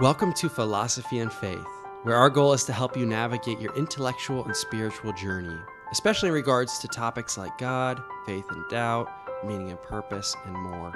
Welcome 0.00 0.32
to 0.34 0.48
Philosophy 0.48 1.18
and 1.18 1.32
Faith, 1.32 1.66
where 2.04 2.14
our 2.14 2.30
goal 2.30 2.52
is 2.52 2.62
to 2.66 2.72
help 2.72 2.96
you 2.96 3.04
navigate 3.04 3.58
your 3.58 3.74
intellectual 3.74 4.44
and 4.44 4.54
spiritual 4.54 5.12
journey, 5.12 5.56
especially 5.90 6.28
in 6.28 6.36
regards 6.36 6.78
to 6.78 6.86
topics 6.86 7.36
like 7.36 7.58
God, 7.58 8.00
faith 8.24 8.44
and 8.48 8.62
doubt, 8.70 9.08
meaning 9.44 9.70
and 9.70 9.82
purpose, 9.82 10.36
and 10.44 10.54
more. 10.54 10.92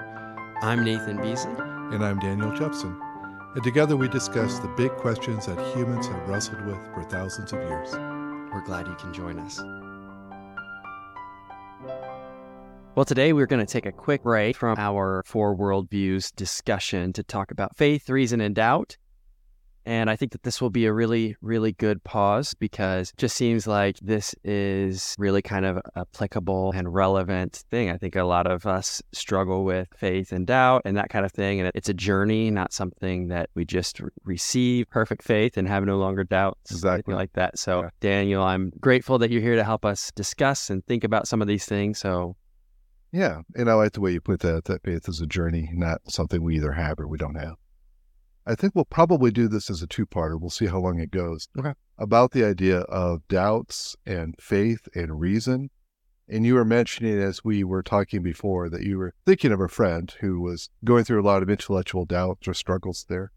I'm 0.63 0.85
Nathan 0.85 1.21
Beasley. 1.21 1.51
And 1.57 2.05
I'm 2.05 2.21
Daniel 2.21 2.57
Jepson. 2.57 2.97
And 3.57 3.65
together 3.65 3.97
we 3.97 4.07
discuss 4.07 4.61
the 4.61 4.69
big 4.77 4.93
questions 4.93 5.47
that 5.47 5.59
humans 5.75 6.07
have 6.07 6.29
wrestled 6.29 6.65
with 6.65 6.79
for 6.95 7.03
thousands 7.03 7.53
of 7.53 7.59
years. 7.59 7.91
We're 8.53 8.65
glad 8.65 8.87
you 8.87 8.95
can 8.95 9.13
join 9.13 9.41
us. 9.41 9.61
Well, 12.95 13.07
today 13.07 13.33
we're 13.33 13.47
going 13.47 13.65
to 13.65 13.73
take 13.73 13.87
a 13.87 13.93
quick 13.93 14.23
break 14.23 14.55
from 14.55 14.77
our 14.79 15.23
four 15.25 15.57
worldviews 15.57 16.31
discussion 16.37 17.15
to 17.15 17.23
talk 17.23 17.51
about 17.51 17.75
faith, 17.75 18.11
reason, 18.11 18.43
and 18.43 18.55
doubt. 18.55 18.99
And 19.87 20.11
I 20.11 20.17
think 20.17 20.33
that 20.33 20.43
this 20.43 20.61
will 20.61 20.69
be 20.69 20.85
a 20.85 20.93
really, 20.93 21.35
really 21.41 21.73
good 21.73 22.05
pause 22.05 22.53
because 22.53 23.09
it 23.09 23.17
just 23.17 23.35
seems 23.35 23.67
like 23.67 23.97
this 24.03 24.35
is 24.45 25.15
really 25.19 25.41
kind 25.41 25.65
of 25.65 25.81
applicable 25.97 26.73
and 26.75 26.93
relevant 26.93 27.65
thing. 27.71 27.89
I 27.89 27.97
think 27.97 28.15
a 28.15 28.25
lot 28.25 28.47
of 28.47 28.67
us 28.67 29.01
struggle 29.13 29.65
with 29.65 29.89
faith 29.97 30.31
and 30.31 30.47
doubt 30.47 30.83
and 30.85 30.95
that 30.99 31.09
kind 31.09 31.25
of 31.25 31.33
thing. 31.33 31.61
And 31.61 31.73
it's 31.75 31.89
a 31.89 31.95
journey, 31.95 32.51
not 32.51 32.75
something 32.75 33.29
that 33.29 33.49
we 33.55 33.65
just 33.65 34.03
receive 34.23 34.91
perfect 34.91 35.23
faith 35.23 35.57
and 35.57 35.67
have 35.67 35.87
no 35.87 35.97
longer 35.97 36.25
doubts, 36.25 36.71
exactly. 36.71 37.15
like 37.15 37.33
that. 37.33 37.59
So, 37.59 37.85
yeah. 37.85 37.89
Daniel, 38.01 38.43
I'm 38.43 38.71
grateful 38.81 39.17
that 39.19 39.31
you're 39.31 39.41
here 39.41 39.57
to 39.57 39.65
help 39.65 39.87
us 39.87 40.13
discuss 40.15 40.69
and 40.69 40.85
think 40.85 41.05
about 41.05 41.27
some 41.27 41.41
of 41.41 41.49
these 41.49 41.65
things. 41.65 41.99
So, 41.99 42.37
yeah, 43.13 43.43
and 43.55 43.71
I 43.71 43.75
like 43.75 43.93
the 43.93 44.01
way 44.01 44.13
you 44.13 44.21
put 44.21 44.41
that. 44.41 44.65
That 44.65 44.83
faith 44.83 45.09
is 45.09 45.21
a 45.21 45.27
journey, 45.27 45.69
not 45.73 46.01
something 46.11 46.43
we 46.43 46.57
either 46.57 46.73
have 46.73 46.99
or 46.99 47.07
we 47.07 47.19
don't 47.19 47.35
have. 47.35 47.57
I 48.47 48.55
think 48.55 48.75
we'll 48.75 48.85
probably 48.85 49.31
do 49.31 49.47
this 49.47 49.71
as 49.71 49.83
a 49.83 49.87
two 49.87 50.07
parter. 50.07 50.41
We'll 50.41 50.51
see 50.51 50.67
how 50.67 50.81
long 50.81 50.99
it 50.99 51.11
goes. 51.11 51.49
Okay. 51.57 51.75
About 51.99 52.33
the 52.33 52.45
idea 52.45 52.81
of 52.81 53.29
doubts 53.29 53.97
and 54.05 54.35
faith 54.41 54.89
and 54.95 55.21
reason. 55.21 55.71
And 56.29 56.47
you 56.47 56.55
were 56.55 56.65
mentioning 56.65 57.21
as 57.21 57.45
we 57.45 57.63
were 57.63 57.83
talking 57.83 58.23
before 58.23 58.69
that 58.71 58.83
you 58.83 58.99
were 58.99 59.13
thinking 59.27 59.53
of 59.53 59.61
a 59.61 59.69
friend 59.69 60.13
who 60.21 60.41
was 60.41 60.71
going 60.85 61.05
through 61.05 61.21
a 61.21 61.27
lot 61.27 61.43
of 61.43 61.51
intellectual 61.51 62.05
doubts 62.05 62.49
or 62.49 62.55
struggles 62.55 63.05
there. 63.09 63.31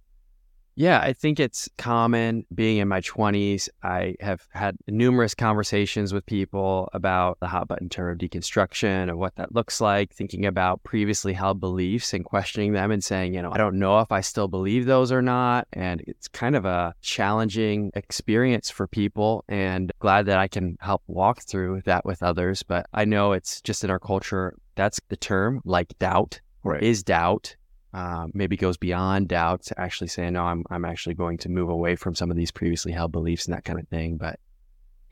Yeah, 0.78 1.00
I 1.00 1.14
think 1.14 1.40
it's 1.40 1.70
common 1.78 2.46
being 2.54 2.78
in 2.78 2.90
my 2.90 3.00
20s. 3.00 3.70
I 3.82 4.16
have 4.20 4.46
had 4.52 4.76
numerous 4.88 5.34
conversations 5.34 6.14
with 6.14 6.26
people 6.26 6.90
about 6.92 7.40
the 7.40 7.48
hot 7.48 7.70
button 7.70 7.88
term 7.88 8.12
of 8.12 8.18
deconstruction 8.18 9.04
and 9.04 9.18
what 9.18 9.36
that 9.38 9.56
looks 9.56 9.80
like, 9.80 10.14
thinking 10.14 10.46
about 10.46 10.84
previously 10.84 11.32
held 11.32 11.62
beliefs 11.62 12.14
and 12.14 12.26
questioning 12.26 12.74
them 12.74 12.92
and 12.92 13.02
saying, 13.02 13.34
you 13.34 13.42
know, 13.42 13.52
I 13.54 13.58
don't 13.58 13.80
know 13.80 14.02
if 14.02 14.12
I 14.12 14.20
still 14.20 14.50
believe 14.50 14.86
those 14.86 15.14
or 15.14 15.22
not. 15.22 15.68
And 15.72 16.02
it's 16.08 16.28
kind 16.28 16.58
of 16.58 16.66
a 16.66 16.94
challenging 17.02 17.92
experience 17.96 18.70
for 18.70 18.86
people 18.86 19.46
and 19.48 19.94
glad 20.00 20.26
that 20.26 20.40
I 20.40 20.50
can 20.50 20.78
help 20.82 21.04
walk 21.08 21.42
through 21.44 21.84
that 21.86 22.06
with 22.06 22.22
others. 22.22 22.64
But 22.64 22.88
I 22.94 23.06
know 23.06 23.32
it's 23.32 23.62
just 23.62 23.86
in 23.86 23.90
our 23.90 24.00
culture, 24.00 24.58
that's 24.76 25.00
the 25.08 25.16
term 25.16 25.62
like 25.64 25.98
doubt 26.00 26.42
right. 26.64 26.84
is 26.84 27.02
doubt 27.02 27.56
uh, 27.96 28.28
maybe 28.34 28.58
goes 28.58 28.76
beyond 28.76 29.30
doubt 29.30 29.64
to 29.64 29.80
actually 29.80 30.10
saying, 30.10 30.34
no, 30.34 30.44
I'm, 30.44 30.66
I'm 30.70 30.84
actually 30.84 31.16
going 31.16 31.38
to 31.38 31.50
move 31.50 31.70
away 31.70 31.96
from 31.96 32.14
some 32.14 32.30
of 32.30 32.36
these 32.36 32.52
previously 32.52 32.92
held 32.92 33.14
beliefs 33.14 33.46
and 33.46 33.56
that 33.56 33.64
kind 33.64 33.80
of 33.80 33.88
thing. 33.88 34.18
But 34.18 34.38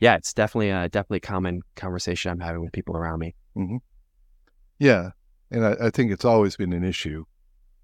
yeah, 0.00 0.16
it's 0.16 0.34
definitely 0.34 0.68
a 0.68 0.90
definitely 0.90 1.20
common 1.20 1.62
conversation 1.76 2.30
I'm 2.30 2.40
having 2.40 2.60
with 2.60 2.72
people 2.72 2.94
around 2.94 3.20
me. 3.20 3.34
Mm-hmm. 3.56 3.78
Yeah. 4.78 5.10
And 5.50 5.64
I, 5.64 5.76
I 5.86 5.90
think 5.90 6.12
it's 6.12 6.26
always 6.26 6.56
been 6.56 6.74
an 6.74 6.84
issue. 6.84 7.24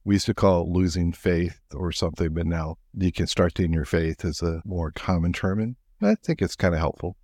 We 0.04 0.16
used 0.16 0.26
to 0.26 0.34
call 0.34 0.64
it 0.64 0.68
losing 0.68 1.12
faith 1.14 1.58
or 1.72 1.92
something, 1.92 2.34
but 2.34 2.46
now 2.46 2.76
deconstructing 2.94 3.72
your 3.72 3.86
faith 3.86 4.22
is 4.22 4.42
a 4.42 4.60
more 4.66 4.90
common 4.90 5.32
term. 5.32 5.60
And 5.60 5.76
I 6.02 6.14
think 6.14 6.42
it's 6.42 6.56
kind 6.56 6.74
of 6.74 6.80
helpful. 6.80 7.16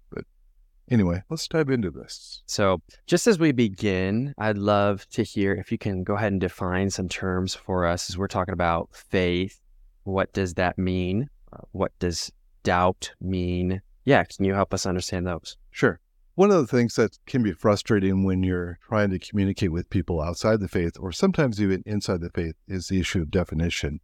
Anyway, 0.89 1.21
let's 1.29 1.49
dive 1.49 1.69
into 1.69 1.91
this. 1.91 2.43
So, 2.47 2.81
just 3.07 3.27
as 3.27 3.41
we 3.41 3.51
begin, 3.51 4.35
I'd 4.39 4.59
love 4.59 5.09
to 5.11 5.25
hear 5.25 5.53
if 5.53 5.73
you 5.73 5.79
can 5.79 6.05
go 6.05 6.15
ahead 6.15 6.31
and 6.33 6.41
define 6.41 6.91
some 6.91 7.09
terms 7.09 7.55
for 7.55 7.87
us 7.87 8.09
as 8.09 8.17
we're 8.17 8.29
talking 8.29 8.53
about 8.53 8.91
faith. 8.93 9.61
What 10.05 10.33
does 10.33 10.55
that 10.55 10.79
mean? 10.79 11.29
Uh, 11.53 11.63
what 11.73 11.93
does 11.99 12.31
doubt 12.63 13.13
mean? 13.21 13.83
Yeah, 14.05 14.23
can 14.23 14.45
you 14.45 14.55
help 14.55 14.73
us 14.73 14.87
understand 14.87 15.27
those? 15.27 15.57
Sure. 15.73 15.99
One 16.37 16.53
of 16.53 16.59
the 16.59 16.67
things 16.67 16.95
that 16.97 17.19
can 17.27 17.43
be 17.43 17.53
frustrating 17.53 18.23
when 18.23 18.45
you're 18.45 18.79
trying 18.87 19.11
to 19.11 19.19
communicate 19.19 19.73
with 19.73 19.91
people 19.91 20.21
outside 20.21 20.61
the 20.61 20.69
faith 20.69 20.93
or 21.01 21.11
sometimes 21.11 21.61
even 21.61 21.83
inside 21.87 22.21
the 22.21 22.31
faith 22.31 22.55
is 22.69 22.87
the 22.87 23.01
issue 23.01 23.23
of 23.23 23.31
definition 23.31 24.01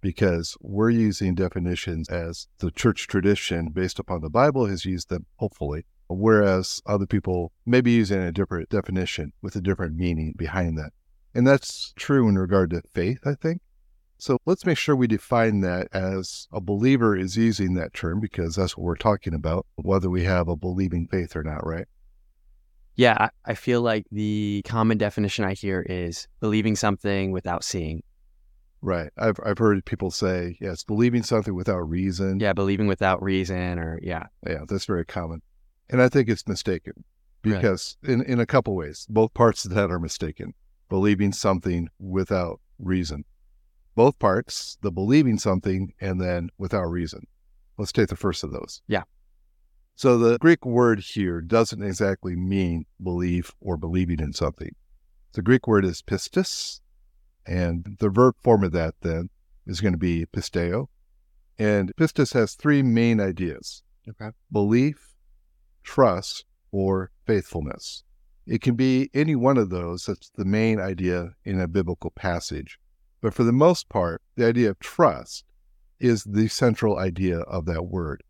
because 0.00 0.56
we're 0.60 0.90
using 0.90 1.34
definitions 1.34 2.08
as 2.08 2.46
the 2.58 2.70
church 2.70 3.08
tradition 3.08 3.70
based 3.70 3.98
upon 3.98 4.20
the 4.20 4.30
Bible 4.30 4.66
has 4.66 4.84
used 4.84 5.08
them, 5.08 5.26
hopefully 5.36 5.84
whereas 6.18 6.82
other 6.86 7.06
people 7.06 7.52
may 7.64 7.80
be 7.80 7.92
using 7.92 8.20
a 8.20 8.32
different 8.32 8.68
definition 8.68 9.32
with 9.42 9.56
a 9.56 9.60
different 9.60 9.96
meaning 9.96 10.34
behind 10.36 10.76
that. 10.78 10.92
And 11.34 11.46
that's 11.46 11.92
true 11.96 12.28
in 12.28 12.36
regard 12.36 12.70
to 12.70 12.82
faith, 12.92 13.20
I 13.24 13.34
think. 13.34 13.60
So 14.18 14.38
let's 14.44 14.66
make 14.66 14.76
sure 14.76 14.94
we 14.94 15.06
define 15.06 15.60
that 15.60 15.88
as 15.92 16.46
a 16.52 16.60
believer 16.60 17.16
is 17.16 17.36
using 17.36 17.74
that 17.74 17.94
term 17.94 18.20
because 18.20 18.56
that's 18.56 18.76
what 18.76 18.84
we're 18.84 18.96
talking 18.96 19.32
about, 19.32 19.66
whether 19.76 20.10
we 20.10 20.24
have 20.24 20.48
a 20.48 20.56
believing 20.56 21.06
faith 21.06 21.34
or 21.34 21.42
not, 21.42 21.66
right? 21.66 21.86
Yeah, 22.96 23.28
I 23.46 23.54
feel 23.54 23.80
like 23.80 24.04
the 24.12 24.60
common 24.66 24.98
definition 24.98 25.46
I 25.46 25.54
hear 25.54 25.80
is 25.88 26.28
believing 26.40 26.76
something 26.76 27.32
without 27.32 27.64
seeing. 27.64 28.02
Right. 28.82 29.10
I've 29.16 29.38
I've 29.44 29.58
heard 29.58 29.84
people 29.84 30.10
say, 30.10 30.58
yes, 30.60 30.84
believing 30.84 31.22
something 31.22 31.54
without 31.54 31.88
reason. 31.88 32.40
Yeah, 32.40 32.52
believing 32.52 32.86
without 32.86 33.22
reason 33.22 33.78
or 33.78 33.98
yeah. 34.02 34.24
Yeah, 34.46 34.64
that's 34.66 34.84
very 34.84 35.04
common. 35.04 35.42
And 35.90 36.00
I 36.00 36.08
think 36.08 36.28
it's 36.28 36.46
mistaken 36.46 37.04
because 37.42 37.96
right. 38.02 38.12
in, 38.12 38.22
in 38.22 38.40
a 38.40 38.46
couple 38.46 38.74
ways, 38.74 39.06
both 39.10 39.34
parts 39.34 39.64
of 39.64 39.72
that 39.72 39.90
are 39.90 39.98
mistaken. 39.98 40.54
Believing 40.88 41.32
something 41.32 41.88
without 41.98 42.60
reason. 42.78 43.24
Both 43.94 44.18
parts, 44.18 44.78
the 44.82 44.90
believing 44.90 45.38
something 45.38 45.92
and 46.00 46.20
then 46.20 46.48
without 46.58 46.84
reason. 46.84 47.26
Let's 47.76 47.92
take 47.92 48.08
the 48.08 48.16
first 48.16 48.42
of 48.44 48.52
those. 48.52 48.82
Yeah. 48.86 49.02
So 49.94 50.16
the 50.16 50.38
Greek 50.38 50.64
word 50.64 51.00
here 51.00 51.40
doesn't 51.40 51.82
exactly 51.82 52.34
mean 52.34 52.86
believe 53.02 53.52
or 53.60 53.76
believing 53.76 54.20
in 54.20 54.32
something. 54.32 54.74
The 55.32 55.42
Greek 55.42 55.66
word 55.66 55.84
is 55.84 56.02
pistis, 56.02 56.80
and 57.46 57.96
the 58.00 58.08
verb 58.08 58.34
form 58.42 58.64
of 58.64 58.72
that 58.72 58.94
then 59.02 59.30
is 59.66 59.80
going 59.80 59.92
to 59.92 59.98
be 59.98 60.26
pisteo. 60.26 60.86
And 61.58 61.92
pistis 61.96 62.32
has 62.32 62.54
three 62.54 62.82
main 62.82 63.20
ideas. 63.20 63.82
Okay. 64.08 64.30
Belief, 64.50 65.09
trust, 65.90 66.44
or 66.70 67.10
faithfulness. 67.26 68.04
It 68.46 68.62
can 68.62 68.76
be 68.76 69.10
any 69.12 69.34
one 69.34 69.58
of 69.58 69.70
those 69.70 70.06
that's 70.06 70.30
the 70.36 70.44
main 70.44 70.78
idea 70.78 71.34
in 71.44 71.60
a 71.60 71.66
biblical 71.66 72.10
passage. 72.10 72.78
But 73.20 73.34
for 73.34 73.42
the 73.42 73.52
most 73.52 73.88
part, 73.88 74.22
the 74.36 74.46
idea 74.46 74.70
of 74.70 74.78
trust 74.78 75.44
is 75.98 76.22
the 76.22 76.46
central 76.46 76.96
idea 76.96 77.40
of 77.40 77.66
that 77.66 77.86
word. 77.86 78.22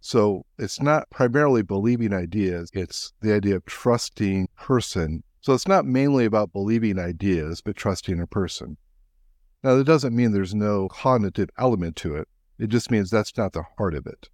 So 0.00 0.46
it's 0.58 0.80
not 0.80 1.10
primarily 1.10 1.60
believing 1.60 2.14
ideas, 2.14 2.70
it's 2.72 3.12
the 3.20 3.34
idea 3.34 3.56
of 3.56 3.66
trusting 3.66 4.48
person. 4.56 5.22
So 5.42 5.52
it's 5.52 5.68
not 5.68 5.84
mainly 5.84 6.24
about 6.24 6.54
believing 6.54 6.98
ideas, 6.98 7.60
but 7.60 7.76
trusting 7.76 8.20
a 8.20 8.26
person. 8.26 8.78
Now, 9.62 9.76
that 9.76 9.84
doesn't 9.84 10.16
mean 10.16 10.32
there's 10.32 10.54
no 10.54 10.88
cognitive 10.88 11.50
element 11.58 11.94
to 11.96 12.16
it. 12.16 12.26
It 12.58 12.68
just 12.68 12.90
means 12.90 13.10
that's 13.10 13.36
not 13.36 13.52
the 13.52 13.64
heart 13.76 13.94
of 13.94 14.06
it. 14.06 14.30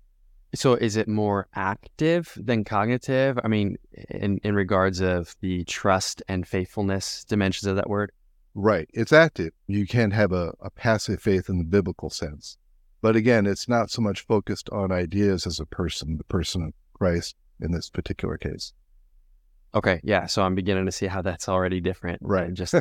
So 0.54 0.74
is 0.74 0.96
it 0.96 1.08
more 1.08 1.46
active 1.54 2.32
than 2.36 2.64
cognitive? 2.64 3.38
I 3.44 3.48
mean, 3.48 3.76
in, 4.10 4.38
in 4.42 4.54
regards 4.54 5.00
of 5.00 5.36
the 5.40 5.64
trust 5.64 6.22
and 6.26 6.46
faithfulness 6.46 7.24
dimensions 7.24 7.66
of 7.66 7.76
that 7.76 7.88
word? 7.88 8.12
Right. 8.54 8.88
It's 8.94 9.12
active. 9.12 9.52
You 9.66 9.86
can't 9.86 10.12
have 10.12 10.32
a, 10.32 10.52
a 10.60 10.70
passive 10.70 11.20
faith 11.20 11.48
in 11.48 11.58
the 11.58 11.64
biblical 11.64 12.10
sense. 12.10 12.56
But 13.02 13.14
again, 13.14 13.46
it's 13.46 13.68
not 13.68 13.90
so 13.90 14.02
much 14.02 14.26
focused 14.26 14.68
on 14.70 14.90
ideas 14.90 15.46
as 15.46 15.60
a 15.60 15.66
person, 15.66 16.16
the 16.16 16.24
person 16.24 16.62
of 16.62 16.72
Christ 16.94 17.36
in 17.60 17.72
this 17.72 17.90
particular 17.90 18.36
case. 18.38 18.72
Okay. 19.74 20.00
Yeah. 20.02 20.26
So 20.26 20.42
I'm 20.42 20.54
beginning 20.54 20.86
to 20.86 20.92
see 20.92 21.06
how 21.06 21.22
that's 21.22 21.48
already 21.48 21.80
different. 21.80 22.20
Right. 22.22 22.52
just 22.54 22.74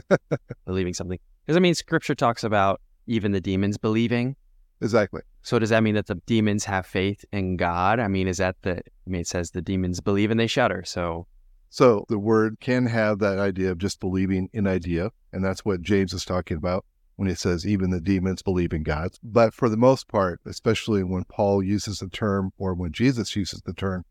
believing 0.65 0.93
something. 0.93 1.19
Because 1.45 1.57
I 1.57 1.59
mean, 1.59 1.75
scripture 1.75 2.15
talks 2.15 2.43
about 2.43 2.81
even 3.07 3.31
the 3.31 3.41
demons 3.41 3.77
believing. 3.77 4.35
Exactly. 4.79 5.21
So 5.47 5.59
does 5.59 5.69
that 5.69 5.81
mean 5.81 5.95
that 5.95 6.07
the 6.07 6.15
demons 6.25 6.65
have 6.65 6.85
faith 6.85 7.23
in 7.31 7.55
God? 7.55 8.01
I 8.01 8.09
mean, 8.09 8.27
is 8.27 8.35
that 8.39 8.57
the? 8.63 8.79
I 8.79 9.09
mean, 9.09 9.21
it 9.21 9.27
says 9.27 9.51
the 9.51 9.61
demons 9.61 10.01
believe 10.01 10.29
and 10.29 10.37
they 10.37 10.45
shudder. 10.45 10.83
So, 10.85 11.25
so 11.69 12.03
the 12.09 12.19
word 12.19 12.57
can 12.59 12.85
have 12.87 13.19
that 13.19 13.39
idea 13.39 13.71
of 13.71 13.77
just 13.77 14.01
believing 14.01 14.49
in 14.51 14.67
idea, 14.67 15.09
and 15.31 15.45
that's 15.45 15.63
what 15.63 15.81
James 15.81 16.11
is 16.11 16.25
talking 16.25 16.57
about 16.57 16.83
when 17.15 17.29
he 17.29 17.33
says 17.33 17.65
even 17.65 17.91
the 17.91 18.01
demons 18.01 18.41
believe 18.41 18.73
in 18.73 18.83
God. 18.83 19.11
But 19.23 19.53
for 19.53 19.69
the 19.69 19.77
most 19.77 20.09
part, 20.09 20.41
especially 20.45 21.05
when 21.05 21.23
Paul 21.23 21.63
uses 21.63 21.99
the 21.99 22.09
term 22.09 22.51
or 22.57 22.73
when 22.73 22.91
Jesus 22.91 23.33
uses 23.33 23.61
the 23.61 23.71
term, 23.71 24.03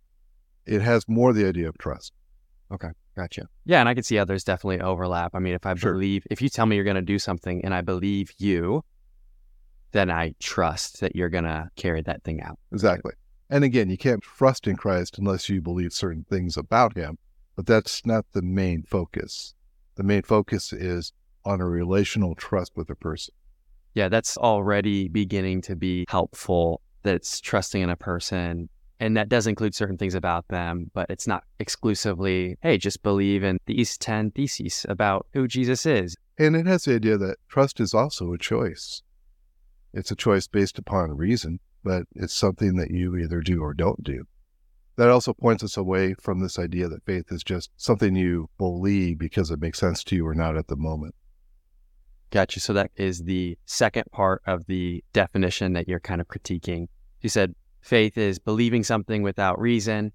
it 0.64 0.80
has 0.80 1.06
more 1.06 1.34
the 1.34 1.46
idea 1.46 1.68
of 1.68 1.76
trust. 1.76 2.14
Okay, 2.72 2.92
gotcha. 3.14 3.46
Yeah, 3.66 3.80
and 3.80 3.90
I 3.90 3.94
can 3.94 4.04
see 4.04 4.16
how 4.16 4.24
there's 4.24 4.42
definitely 4.42 4.80
overlap. 4.80 5.34
I 5.34 5.40
mean, 5.40 5.52
if 5.52 5.66
I 5.66 5.74
sure. 5.74 5.92
believe, 5.92 6.26
if 6.30 6.40
you 6.40 6.48
tell 6.48 6.64
me 6.64 6.76
you're 6.76 6.84
going 6.86 6.96
to 6.96 7.02
do 7.02 7.18
something 7.18 7.62
and 7.62 7.74
I 7.74 7.82
believe 7.82 8.32
you, 8.38 8.82
then 9.96 10.10
I 10.10 10.34
trust 10.40 11.00
that 11.00 11.16
you're 11.16 11.28
going 11.28 11.44
to 11.44 11.68
carry 11.76 12.02
that 12.02 12.22
thing 12.22 12.42
out. 12.42 12.58
Exactly. 12.72 13.12
And 13.48 13.64
again, 13.64 13.88
you 13.88 13.96
can't 13.96 14.22
trust 14.22 14.66
in 14.66 14.76
Christ 14.76 15.18
unless 15.18 15.48
you 15.48 15.62
believe 15.62 15.92
certain 15.92 16.26
things 16.28 16.56
about 16.56 16.96
him, 16.96 17.16
but 17.54 17.66
that's 17.66 18.04
not 18.04 18.26
the 18.32 18.42
main 18.42 18.82
focus. 18.82 19.54
The 19.94 20.02
main 20.02 20.22
focus 20.22 20.72
is 20.72 21.12
on 21.44 21.60
a 21.60 21.66
relational 21.66 22.34
trust 22.34 22.72
with 22.76 22.90
a 22.90 22.96
person. 22.96 23.34
Yeah, 23.94 24.08
that's 24.08 24.36
already 24.36 25.08
beginning 25.08 25.62
to 25.62 25.76
be 25.76 26.04
helpful. 26.08 26.82
That's 27.02 27.40
trusting 27.40 27.80
in 27.80 27.88
a 27.88 27.96
person. 27.96 28.68
And 28.98 29.16
that 29.16 29.28
does 29.28 29.46
include 29.46 29.74
certain 29.74 29.96
things 29.96 30.14
about 30.14 30.48
them, 30.48 30.90
but 30.92 31.06
it's 31.08 31.26
not 31.26 31.44
exclusively, 31.60 32.56
hey, 32.62 32.78
just 32.78 33.02
believe 33.02 33.44
in 33.44 33.58
the 33.66 33.78
East 33.80 34.00
10 34.00 34.32
theses 34.32 34.84
about 34.88 35.26
who 35.34 35.46
Jesus 35.46 35.86
is. 35.86 36.16
And 36.38 36.56
it 36.56 36.66
has 36.66 36.84
the 36.84 36.96
idea 36.96 37.16
that 37.18 37.36
trust 37.48 37.78
is 37.78 37.94
also 37.94 38.32
a 38.32 38.38
choice. 38.38 39.02
It's 39.96 40.10
a 40.10 40.16
choice 40.16 40.46
based 40.46 40.78
upon 40.78 41.16
reason, 41.16 41.58
but 41.82 42.02
it's 42.14 42.34
something 42.34 42.76
that 42.76 42.90
you 42.90 43.16
either 43.16 43.40
do 43.40 43.62
or 43.62 43.72
don't 43.72 44.04
do. 44.04 44.24
That 44.96 45.08
also 45.08 45.32
points 45.32 45.64
us 45.64 45.78
away 45.78 46.14
from 46.20 46.40
this 46.40 46.58
idea 46.58 46.86
that 46.88 47.06
faith 47.06 47.32
is 47.32 47.42
just 47.42 47.70
something 47.78 48.14
you 48.14 48.50
believe 48.58 49.18
because 49.18 49.50
it 49.50 49.58
makes 49.58 49.78
sense 49.78 50.04
to 50.04 50.16
you 50.16 50.26
or 50.26 50.34
not 50.34 50.54
at 50.54 50.68
the 50.68 50.76
moment. 50.76 51.14
Gotcha. 52.30 52.60
So 52.60 52.74
that 52.74 52.90
is 52.96 53.22
the 53.22 53.56
second 53.64 54.04
part 54.12 54.42
of 54.46 54.66
the 54.66 55.02
definition 55.14 55.72
that 55.72 55.88
you're 55.88 55.98
kind 55.98 56.20
of 56.20 56.28
critiquing. 56.28 56.88
You 57.22 57.30
said 57.30 57.54
faith 57.80 58.18
is 58.18 58.38
believing 58.38 58.84
something 58.84 59.22
without 59.22 59.58
reason. 59.58 60.12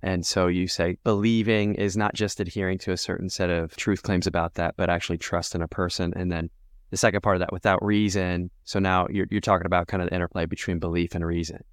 And 0.00 0.24
so 0.24 0.46
you 0.46 0.68
say 0.68 0.96
believing 1.04 1.74
is 1.74 1.98
not 1.98 2.14
just 2.14 2.40
adhering 2.40 2.78
to 2.78 2.92
a 2.92 2.96
certain 2.96 3.28
set 3.28 3.50
of 3.50 3.76
truth 3.76 4.02
claims 4.02 4.26
about 4.26 4.54
that, 4.54 4.74
but 4.78 4.88
actually 4.88 5.18
trust 5.18 5.54
in 5.54 5.60
a 5.60 5.68
person. 5.68 6.14
And 6.16 6.32
then 6.32 6.48
the 6.92 6.98
second 6.98 7.22
part 7.22 7.36
of 7.36 7.40
that, 7.40 7.52
without 7.52 7.82
reason. 7.82 8.50
So 8.64 8.78
now 8.78 9.06
you're, 9.10 9.26
you're 9.30 9.40
talking 9.40 9.66
about 9.66 9.88
kind 9.88 10.02
of 10.02 10.10
the 10.10 10.14
interplay 10.14 10.44
between 10.44 10.78
belief 10.78 11.14
and 11.14 11.24
reason. 11.24 11.64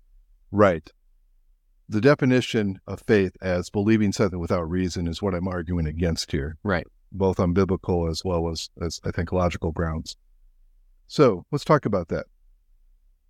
Right. 0.50 0.90
The 1.90 2.00
definition 2.00 2.80
of 2.88 3.04
faith 3.06 3.36
as 3.42 3.70
believing 3.70 4.14
something 4.14 4.40
without 4.40 4.70
reason 4.70 5.08
is 5.08 5.22
what 5.22 5.36
I'm 5.36 5.48
arguing 5.48 5.88
against 5.88 6.32
here. 6.32 6.58
Right. 6.64 6.88
Both 7.12 7.38
on 7.38 7.52
biblical 7.52 8.08
as 8.08 8.24
well 8.24 8.50
as, 8.50 8.70
as 8.82 9.02
I 9.04 9.12
think 9.12 9.34
logical 9.34 9.74
grounds. 9.74 10.16
So 11.08 11.46
let's 11.52 11.66
talk 11.66 11.86
about 11.86 12.08
that. 12.08 12.28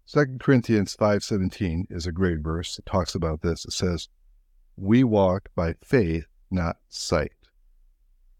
Second 0.05 0.39
Corinthians 0.39 0.95
5:17 0.95 1.85
is 1.89 2.05
a 2.05 2.11
great 2.11 2.39
verse. 2.39 2.77
It 2.77 2.85
talks 2.85 3.15
about 3.15 3.41
this. 3.41 3.65
It 3.65 3.73
says, 3.73 4.09
"We 4.75 5.03
walk 5.03 5.49
by 5.55 5.75
faith, 5.83 6.25
not 6.51 6.77
sight." 6.87 7.33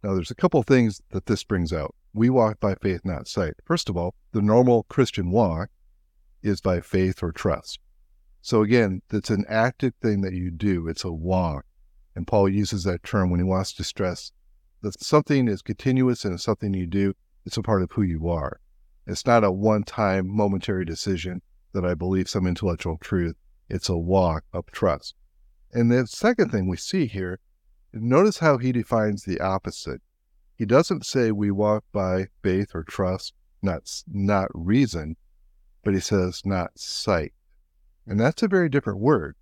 Now 0.04 0.14
there's 0.14 0.32
a 0.32 0.36
couple 0.36 0.60
of 0.60 0.66
things 0.66 1.02
that 1.12 1.28
this 1.28 1.44
brings 1.44 1.72
out. 1.72 1.96
We 2.14 2.30
walk 2.30 2.60
by 2.60 2.76
faith, 2.76 3.02
not 3.04 3.28
sight. 3.28 3.54
First 3.66 3.90
of 3.90 3.98
all, 3.98 4.16
the 4.32 4.42
normal 4.42 4.84
Christian 4.84 5.32
walk 5.32 5.70
is 6.42 6.62
by 6.62 6.82
faith 6.82 7.22
or 7.22 7.32
trust. 7.32 7.80
So 8.42 8.62
again, 8.62 9.02
it's 9.12 9.30
an 9.30 9.46
active 9.48 9.94
thing 10.02 10.22
that 10.22 10.34
you 10.34 10.50
do. 10.50 10.88
It's 10.88 11.04
a 11.04 11.12
walk. 11.12 11.66
And 12.16 12.26
Paul 12.26 12.50
uses 12.50 12.84
that 12.84 13.04
term 13.04 13.30
when 13.30 13.40
he 13.40 13.44
wants 13.44 13.74
to 13.74 13.84
stress 13.84 14.32
that 14.82 15.02
something 15.02 15.48
is 15.48 15.62
continuous 15.62 16.26
and 16.26 16.40
something 16.40 16.74
you 16.74 16.88
do. 16.88 17.14
It's 17.46 17.58
a 17.58 17.62
part 17.62 17.82
of 17.82 17.92
who 17.92 18.02
you 18.02 18.30
are. 18.30 18.60
It's 19.06 19.26
not 19.26 19.44
a 19.44 19.52
one 19.52 19.84
time 19.84 20.28
momentary 20.28 20.86
decision 20.86 21.42
that 21.74 21.86
I 21.86 21.94
believe 21.94 22.30
some 22.30 22.48
intellectual 22.48 22.98
truth. 22.98 23.36
It's 23.70 23.90
a 23.90 23.98
walk 23.98 24.44
of 24.54 24.66
trust. 24.68 25.16
And 25.72 25.92
the 25.92 26.08
second 26.08 26.52
thing 26.52 26.68
we 26.68 26.78
see 26.78 27.06
here, 27.06 27.40
notice 27.94 28.40
how 28.40 28.58
he 28.58 28.72
defines 28.72 29.24
the 29.24 29.40
opposite. 29.40 30.02
He 30.60 30.66
doesn't 30.66 31.06
say 31.06 31.32
we 31.32 31.52
walk 31.52 31.86
by 31.94 32.28
faith 32.44 32.76
or 32.76 32.84
trust, 32.84 33.34
not, 33.62 33.90
not 34.06 34.50
reason, 34.54 35.16
but 35.86 35.94
he 35.94 36.02
says 36.02 36.42
not 36.44 36.78
sight. 36.78 37.32
And 38.06 38.20
that's 38.20 38.44
a 38.44 38.50
very 38.50 38.68
different 38.68 39.00
word. 39.00 39.38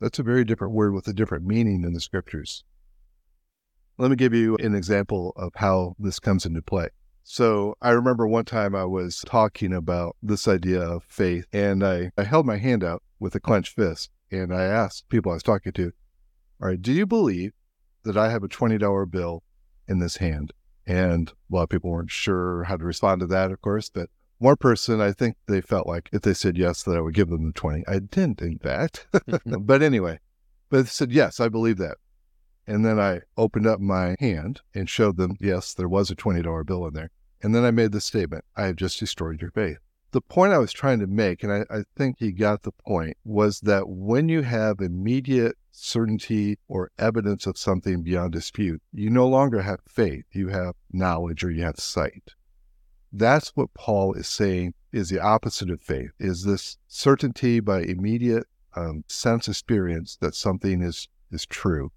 That's 0.00 0.18
a 0.18 0.24
very 0.24 0.44
different 0.44 0.74
word 0.74 0.92
with 0.92 1.06
a 1.06 1.12
different 1.12 1.46
meaning 1.46 1.84
in 1.84 1.92
the 1.92 2.00
scriptures. 2.00 2.64
Let 3.96 4.10
me 4.10 4.16
give 4.16 4.34
you 4.34 4.56
an 4.56 4.74
example 4.74 5.32
of 5.36 5.52
how 5.54 5.94
this 6.00 6.18
comes 6.18 6.44
into 6.44 6.62
play. 6.62 6.88
So 7.22 7.76
I 7.80 7.90
remember 7.90 8.26
one 8.26 8.44
time 8.44 8.74
I 8.74 8.86
was 8.86 9.20
talking 9.24 9.72
about 9.72 10.16
this 10.20 10.48
idea 10.48 10.80
of 10.80 11.04
faith, 11.04 11.46
and 11.52 11.84
I, 11.84 12.10
I 12.18 12.24
held 12.24 12.44
my 12.44 12.56
hand 12.56 12.82
out 12.82 13.04
with 13.20 13.36
a 13.36 13.40
clenched 13.40 13.76
fist, 13.76 14.10
and 14.32 14.52
I 14.52 14.64
asked 14.64 15.08
people 15.10 15.30
I 15.30 15.34
was 15.34 15.44
talking 15.44 15.72
to, 15.74 15.92
All 16.60 16.68
right, 16.68 16.82
do 16.82 16.92
you 16.92 17.06
believe 17.06 17.52
that 18.02 18.16
I 18.16 18.30
have 18.30 18.42
a 18.42 18.48
$20 18.48 19.08
bill 19.12 19.44
in 19.86 20.00
this 20.00 20.16
hand? 20.16 20.52
And 20.86 21.28
a 21.28 21.54
lot 21.54 21.64
of 21.64 21.68
people 21.68 21.90
weren't 21.90 22.10
sure 22.10 22.64
how 22.64 22.76
to 22.76 22.84
respond 22.84 23.20
to 23.20 23.26
that, 23.28 23.50
of 23.50 23.60
course, 23.60 23.90
but 23.90 24.08
one 24.38 24.56
person, 24.56 25.00
I 25.00 25.12
think 25.12 25.36
they 25.46 25.60
felt 25.60 25.86
like 25.86 26.10
if 26.12 26.22
they 26.22 26.34
said 26.34 26.58
yes, 26.58 26.82
that 26.82 26.96
I 26.96 27.00
would 27.00 27.14
give 27.14 27.28
them 27.28 27.46
the 27.46 27.52
20. 27.52 27.84
I 27.88 27.98
didn't, 28.00 28.42
in 28.42 28.58
fact. 28.58 29.06
Mm-hmm. 29.12 29.54
but 29.62 29.82
anyway, 29.82 30.20
but 30.68 30.82
they 30.82 30.88
said, 30.88 31.12
yes, 31.12 31.40
I 31.40 31.48
believe 31.48 31.78
that. 31.78 31.96
And 32.66 32.84
then 32.84 32.98
I 32.98 33.20
opened 33.36 33.66
up 33.66 33.80
my 33.80 34.16
hand 34.18 34.60
and 34.74 34.90
showed 34.90 35.16
them, 35.16 35.36
yes, 35.40 35.72
there 35.72 35.88
was 35.88 36.10
a 36.10 36.16
$20 36.16 36.66
bill 36.66 36.86
in 36.86 36.94
there. 36.94 37.10
And 37.42 37.54
then 37.54 37.64
I 37.64 37.70
made 37.70 37.92
the 37.92 38.00
statement, 38.00 38.44
I 38.56 38.66
have 38.66 38.76
just 38.76 38.98
destroyed 38.98 39.40
your 39.40 39.52
faith. 39.52 39.78
The 40.10 40.20
point 40.20 40.52
I 40.52 40.58
was 40.58 40.72
trying 40.72 40.98
to 41.00 41.06
make, 41.06 41.42
and 41.42 41.52
I, 41.52 41.64
I, 41.70 41.84
think 41.96 42.16
he 42.18 42.32
got 42.32 42.62
the 42.62 42.72
point, 42.72 43.16
was 43.24 43.60
that 43.60 43.88
when 43.88 44.28
you 44.28 44.42
have 44.42 44.80
immediate 44.80 45.56
certainty 45.76 46.58
or 46.68 46.90
evidence 46.98 47.46
of 47.46 47.58
something 47.58 48.02
beyond 48.02 48.32
dispute, 48.32 48.82
you 48.92 49.10
no 49.10 49.28
longer 49.28 49.62
have 49.62 49.80
faith. 49.86 50.24
You 50.32 50.48
have 50.48 50.74
knowledge 50.90 51.44
or 51.44 51.50
you 51.50 51.62
have 51.62 51.78
sight. 51.78 52.34
That's 53.12 53.50
what 53.50 53.74
Paul 53.74 54.14
is 54.14 54.26
saying 54.26 54.74
is 54.92 55.10
the 55.10 55.20
opposite 55.20 55.70
of 55.70 55.80
faith, 55.80 56.10
is 56.18 56.44
this 56.44 56.78
certainty 56.88 57.60
by 57.60 57.82
immediate 57.82 58.46
um, 58.74 59.04
sense 59.08 59.48
experience 59.48 60.16
that 60.20 60.34
something 60.34 60.82
is, 60.82 61.08
is 61.30 61.46
true. 61.46 61.92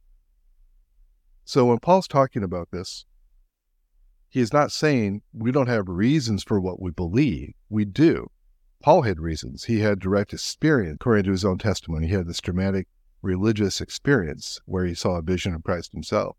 So 1.46 1.66
when 1.66 1.80
Paul's 1.80 2.08
talking 2.08 2.44
about 2.44 2.70
this, 2.72 3.06
he 4.30 4.40
is 4.42 4.54
not 4.54 4.72
saying 4.72 5.24
we 5.34 5.52
don't 5.52 5.68
have 5.68 5.88
reasons 5.88 6.44
for 6.44 6.60
what 6.60 6.82
we 6.82 6.92
believe. 6.92 7.54
We 7.70 7.86
do. 7.86 8.30
Paul 8.82 9.02
had 9.02 9.20
reasons. 9.20 9.66
He 9.66 9.80
had 9.80 10.00
direct 10.00 10.32
experience, 10.32 10.98
according 11.02 11.24
to 11.26 11.32
his 11.32 11.44
own 11.44 11.58
testimony. 11.58 12.08
He 12.08 12.14
had 12.14 12.28
this 12.28 12.40
dramatic 12.40 12.88
religious 13.22 13.82
experience 13.82 14.60
where 14.66 14.86
he 14.86 14.94
saw 14.94 15.18
a 15.18 15.22
vision 15.22 15.54
of 15.54 15.64
Christ 15.64 15.92
himself. 15.92 16.38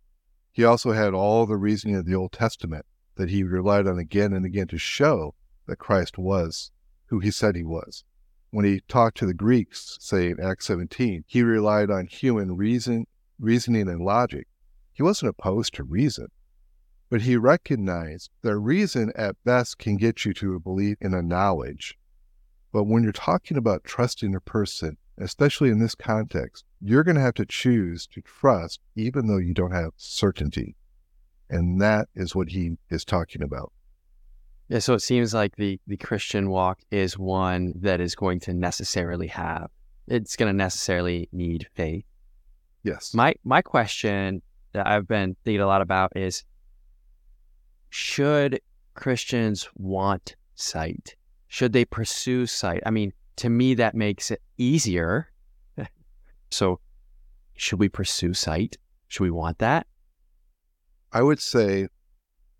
He 0.52 0.64
also 0.64 0.92
had 0.92 1.14
all 1.14 1.46
the 1.46 1.56
reasoning 1.56 1.96
of 1.96 2.06
the 2.06 2.14
Old 2.14 2.32
Testament 2.32 2.86
that 3.16 3.30
he 3.30 3.42
relied 3.42 3.86
on 3.86 3.98
again 3.98 4.32
and 4.32 4.44
again 4.44 4.68
to 4.68 4.78
show 4.78 5.34
that 5.66 5.76
Christ 5.76 6.18
was 6.18 6.70
who 7.06 7.20
he 7.20 7.30
said 7.30 7.54
he 7.54 7.64
was. 7.64 8.04
When 8.50 8.64
he 8.64 8.80
talked 8.88 9.16
to 9.18 9.26
the 9.26 9.34
Greeks, 9.34 9.96
say 10.00 10.30
in 10.30 10.40
Acts 10.40 10.66
17, 10.66 11.24
he 11.26 11.42
relied 11.42 11.90
on 11.90 12.06
human 12.06 12.56
reason, 12.56 13.06
reasoning 13.38 13.88
and 13.88 14.00
logic 14.00 14.48
he 15.00 15.02
wasn't 15.02 15.30
opposed 15.30 15.72
to 15.72 15.82
reason, 15.82 16.28
but 17.08 17.22
he 17.22 17.34
recognized 17.34 18.28
that 18.42 18.58
reason 18.58 19.10
at 19.16 19.42
best 19.44 19.78
can 19.78 19.96
get 19.96 20.26
you 20.26 20.34
to 20.34 20.54
a 20.54 20.60
belief 20.60 20.98
in 21.00 21.14
a 21.14 21.22
knowledge. 21.22 21.96
But 22.70 22.84
when 22.84 23.02
you're 23.02 23.12
talking 23.12 23.56
about 23.56 23.82
trusting 23.82 24.34
a 24.34 24.40
person, 24.40 24.98
especially 25.22 25.70
in 25.70 25.78
this 25.78 25.94
context, 25.94 26.64
you're 26.80 27.04
going 27.04 27.16
to 27.16 27.20
have 27.20 27.34
to 27.34 27.46
choose 27.46 28.06
to 28.08 28.20
trust 28.22 28.80
even 28.96 29.26
though 29.26 29.38
you 29.38 29.54
don't 29.54 29.72
have 29.72 29.92
certainty. 29.96 30.76
And 31.48 31.80
that 31.80 32.08
is 32.14 32.34
what 32.34 32.48
he 32.48 32.76
is 32.90 33.04
talking 33.04 33.42
about. 33.42 33.72
Yeah, 34.68 34.78
so 34.78 34.94
it 34.94 35.00
seems 35.00 35.34
like 35.34 35.56
the, 35.56 35.80
the 35.88 35.96
Christian 35.96 36.48
walk 36.48 36.78
is 36.92 37.18
one 37.18 37.72
that 37.76 38.00
is 38.00 38.14
going 38.14 38.38
to 38.40 38.54
necessarily 38.54 39.26
have, 39.26 39.68
it's 40.06 40.36
going 40.36 40.48
to 40.48 40.56
necessarily 40.56 41.28
need 41.32 41.66
faith. 41.74 42.04
Yes. 42.82 43.12
My 43.12 43.34
my 43.44 43.62
question 43.62 44.42
that 44.72 44.86
I've 44.86 45.06
been 45.06 45.36
thinking 45.44 45.60
a 45.60 45.66
lot 45.66 45.82
about 45.82 46.16
is 46.16 46.44
should 47.90 48.60
Christians 48.94 49.68
want 49.74 50.36
sight? 50.54 51.16
Should 51.48 51.72
they 51.72 51.84
pursue 51.84 52.46
sight? 52.46 52.82
I 52.86 52.90
mean, 52.90 53.12
to 53.36 53.48
me, 53.48 53.74
that 53.74 53.94
makes 53.94 54.30
it 54.30 54.42
easier. 54.58 55.30
so, 56.50 56.80
should 57.56 57.78
we 57.78 57.88
pursue 57.88 58.34
sight? 58.34 58.76
Should 59.08 59.24
we 59.24 59.30
want 59.30 59.58
that? 59.58 59.86
I 61.12 61.22
would 61.22 61.40
say 61.40 61.88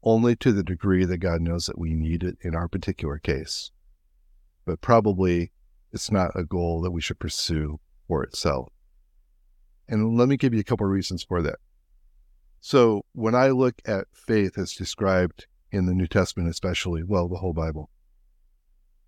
only 0.03 0.35
to 0.37 0.53
the 0.53 0.63
degree 0.63 1.05
that 1.05 1.19
God 1.19 1.41
knows 1.41 1.67
that 1.67 1.79
we 1.79 1.95
need 1.95 2.23
it 2.23 2.39
in 2.41 2.55
our 2.55 2.69
particular 2.69 3.19
case. 3.19 3.71
But 4.65 4.81
probably 4.81 5.53
it's 5.93 6.11
not 6.11 6.33
a 6.35 6.45
goal 6.45 6.81
that 6.83 6.91
we 6.91 7.01
should 7.01 7.19
pursue 7.19 7.81
for 8.07 8.23
itself. 8.23 8.73
And 9.89 10.17
let 10.17 10.29
me 10.29 10.37
give 10.37 10.55
you 10.55 10.61
a 10.61 10.65
couple 10.65 10.87
of 10.87 10.93
reasons 10.93 11.23
for 11.23 11.43
that. 11.43 11.59
So 12.61 13.05
when 13.13 13.35
I 13.35 13.49
look 13.49 13.81
at 13.87 14.07
faith 14.13 14.59
as 14.59 14.75
described 14.75 15.47
in 15.73 15.87
the 15.87 15.95
New 15.95 16.07
Testament, 16.07 16.51
especially, 16.51 17.03
well, 17.03 17.29
the 17.29 17.39
whole 17.39 17.53
Bible, 17.53 17.91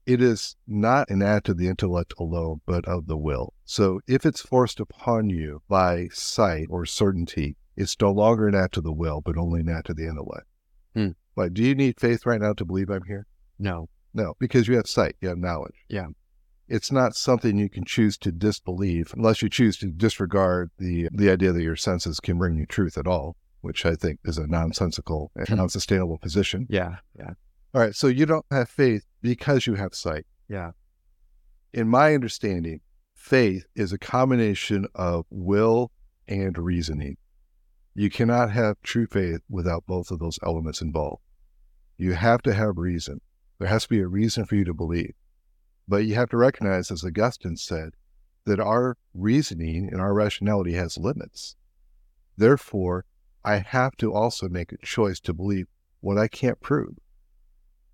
it 0.07 0.21
is 0.21 0.57
not 0.67 1.09
an 1.11 1.23
act 1.23 1.49
of 1.49 1.59
the 1.59 1.69
intellect 1.69 2.15
alone, 2.19 2.61
but 2.67 2.87
of 2.87 3.07
the 3.07 3.17
will. 3.17 3.55
So 3.65 4.01
if 4.07 4.27
it's 4.27 4.41
forced 4.41 4.81
upon 4.81 5.31
you 5.31 5.63
by 5.69 6.09
sight 6.13 6.67
or 6.71 6.85
certainty, 6.87 7.57
it's 7.77 7.97
no 8.01 8.11
longer 8.11 8.49
an 8.49 8.55
act 8.55 8.77
of 8.77 8.85
the 8.85 8.93
will, 8.93 9.21
but 9.21 9.37
only 9.39 9.61
an 9.61 9.69
act 9.69 9.89
of 9.91 9.97
the 9.97 10.07
intellect. 10.07 10.47
Hmm. 10.95 11.11
Like, 11.37 11.55
do 11.55 11.63
you 11.63 11.75
need 11.75 11.99
faith 11.99 12.27
right 12.27 12.41
now 12.41 12.53
to 12.55 12.65
believe 12.65 12.91
I'm 12.91 13.05
here? 13.05 13.27
No. 13.59 13.89
No, 14.13 14.35
because 14.39 14.69
you 14.69 14.77
have 14.77 14.87
sight, 14.87 15.17
you 15.21 15.29
have 15.29 15.39
knowledge. 15.39 15.77
Yeah. 15.89 16.09
It's 16.69 16.93
not 16.93 17.15
something 17.15 17.57
you 17.57 17.71
can 17.71 17.85
choose 17.85 18.19
to 18.19 18.33
disbelieve 18.33 19.13
unless 19.17 19.41
you 19.43 19.49
choose 19.49 19.77
to 19.79 19.87
disregard 19.87 20.71
the 20.79 21.09
the 21.13 21.31
idea 21.31 21.53
that 21.53 21.63
your 21.63 21.77
senses 21.77 22.21
can 22.21 22.39
bring 22.39 22.57
you 22.57 22.67
truth 22.67 22.99
at 22.99 23.07
all, 23.07 23.37
which 23.63 23.85
I 23.87 23.95
think 23.95 24.21
is 24.25 24.37
a 24.39 24.47
nonsensical 24.47 25.31
and 25.35 25.49
Hmm. 25.49 25.61
unsustainable 25.61 26.19
position. 26.19 26.67
Yeah. 26.69 26.97
Yeah. 27.19 27.33
All 27.75 27.81
right, 27.81 27.95
so 27.95 28.07
you 28.07 28.27
don't 28.27 28.45
have 28.51 28.69
faith 28.69 29.07
because 29.23 29.67
you 29.67 29.75
have 29.75 29.95
sight. 29.95 30.27
Yeah. 30.49 30.73
In 31.73 31.89
my 31.89 32.15
understanding, 32.15 32.81
faith 33.15 33.65
is 33.75 33.93
a 33.93 33.99
combination 33.99 34.87
of 34.95 35.25
will 35.31 35.91
and 36.29 36.59
reasoning. 36.59 37.17
You 37.95 38.11
cannot 38.11 38.51
have 38.51 38.77
true 38.83 39.07
faith 39.07 39.41
without 39.49 39.87
both 39.87 40.11
of 40.11 40.19
those 40.19 40.39
elements 40.43 40.83
involved. 40.83 41.23
You 41.97 42.13
have 42.13 42.43
to 42.43 42.53
have 42.53 42.77
reason. 42.77 43.21
There 43.59 43.69
has 43.69 43.85
to 43.85 43.89
be 43.89 44.01
a 44.01 44.07
reason 44.07 44.45
for 44.45 44.55
you 44.57 44.65
to 44.65 44.75
believe. 44.75 45.15
But 45.89 46.05
you 46.05 46.15
have 46.15 46.29
to 46.31 46.37
recognize, 46.37 46.91
as 46.91 47.05
Augustine 47.05 47.57
said, 47.57 47.91
that 48.45 48.61
our 48.61 48.97
reasoning 49.15 49.89
and 49.91 50.01
our 50.01 50.13
rationality 50.13 50.73
has 50.75 50.99
limits. 50.99 51.57
Therefore, 52.37 53.05
I 53.45 53.59
have 53.59 53.97
to 53.97 54.13
also 54.13 54.49
make 54.49 54.73
a 54.73 54.79
choice 54.79 55.21
to 55.21 55.33
believe 55.33 55.69
what 56.01 56.19
I 56.19 56.29
can't 56.29 56.61
prove. 56.61 56.97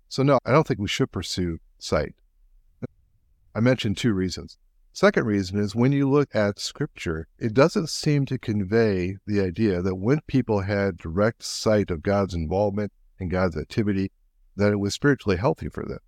So, 0.09 0.23
no, 0.23 0.39
I 0.45 0.51
don't 0.51 0.67
think 0.67 0.79
we 0.79 0.87
should 0.87 1.11
pursue 1.11 1.59
sight. 1.77 2.15
I 3.55 3.59
mentioned 3.59 3.97
two 3.97 4.13
reasons. 4.13 4.57
Second 4.91 5.25
reason 5.25 5.59
is 5.59 5.75
when 5.75 5.91
you 5.91 6.09
look 6.09 6.35
at 6.35 6.59
scripture, 6.59 7.27
it 7.37 7.53
doesn't 7.53 7.89
seem 7.89 8.25
to 8.25 8.37
convey 8.37 9.17
the 9.25 9.39
idea 9.39 9.81
that 9.81 9.95
when 9.95 10.19
people 10.27 10.61
had 10.61 10.97
direct 10.97 11.43
sight 11.43 11.91
of 11.91 12.01
God's 12.01 12.33
involvement 12.33 12.91
and 13.19 13.31
God's 13.31 13.55
activity, 13.55 14.11
that 14.55 14.71
it 14.73 14.79
was 14.79 14.93
spiritually 14.93 15.37
healthy 15.37 15.69
for 15.69 15.85
them. 15.85 15.99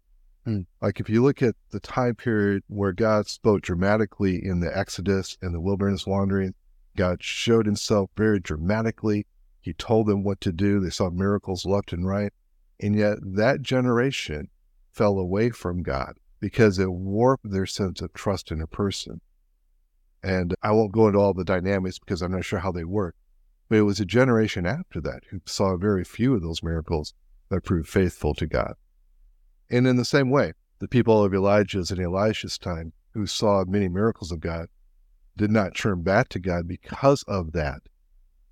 Hmm. 0.43 0.61
Like 0.81 0.99
if 0.99 1.09
you 1.09 1.23
look 1.23 1.41
at 1.43 1.55
the 1.69 1.79
time 1.79 2.15
period 2.15 2.63
where 2.67 2.91
God 2.91 3.27
spoke 3.27 3.61
dramatically 3.61 4.43
in 4.43 4.59
the 4.59 4.75
Exodus 4.75 5.37
and 5.41 5.53
the 5.53 5.61
wilderness 5.61 6.07
wandering, 6.07 6.55
God 6.97 7.23
showed 7.23 7.65
himself 7.65 8.09
very 8.17 8.39
dramatically. 8.39 9.25
He 9.61 9.73
told 9.73 10.07
them 10.07 10.23
what 10.23 10.41
to 10.41 10.51
do. 10.51 10.79
They 10.79 10.89
saw 10.89 11.11
miracles 11.11 11.65
left 11.65 11.93
and 11.93 12.05
right. 12.05 12.33
And 12.81 12.95
yet 12.95 13.19
that 13.21 13.61
generation 13.61 14.49
fell 14.91 15.19
away 15.19 15.51
from 15.51 15.83
God 15.83 16.15
because 16.39 16.79
it 16.79 16.91
warped 16.91 17.49
their 17.49 17.67
sense 17.67 18.01
of 18.01 18.11
trust 18.13 18.51
in 18.51 18.59
a 18.59 18.67
person. 18.67 19.21
And 20.23 20.55
I 20.61 20.71
won't 20.71 20.91
go 20.91 21.07
into 21.07 21.19
all 21.19 21.33
the 21.33 21.45
dynamics 21.45 21.99
because 21.99 22.21
I'm 22.21 22.31
not 22.31 22.43
sure 22.45 22.59
how 22.59 22.71
they 22.71 22.83
work. 22.83 23.15
But 23.69 23.77
it 23.77 23.83
was 23.83 23.99
a 23.99 24.05
generation 24.05 24.65
after 24.65 24.99
that 25.01 25.21
who 25.29 25.41
saw 25.45 25.77
very 25.77 26.03
few 26.03 26.33
of 26.33 26.41
those 26.41 26.63
miracles 26.63 27.13
that 27.49 27.63
proved 27.63 27.87
faithful 27.87 28.33
to 28.35 28.47
God. 28.47 28.73
And 29.69 29.87
in 29.87 29.95
the 29.95 30.03
same 30.03 30.29
way, 30.29 30.53
the 30.79 30.87
people 30.87 31.23
of 31.23 31.33
Elijah's 31.33 31.91
and 31.91 32.01
Elisha's 32.01 32.57
time 32.57 32.93
who 33.13 33.25
saw 33.27 33.63
many 33.65 33.87
miracles 33.87 34.31
of 34.31 34.39
God 34.39 34.67
did 35.37 35.51
not 35.51 35.75
turn 35.75 36.01
back 36.01 36.27
to 36.29 36.39
God 36.39 36.67
because 36.67 37.23
of 37.27 37.51
that. 37.53 37.81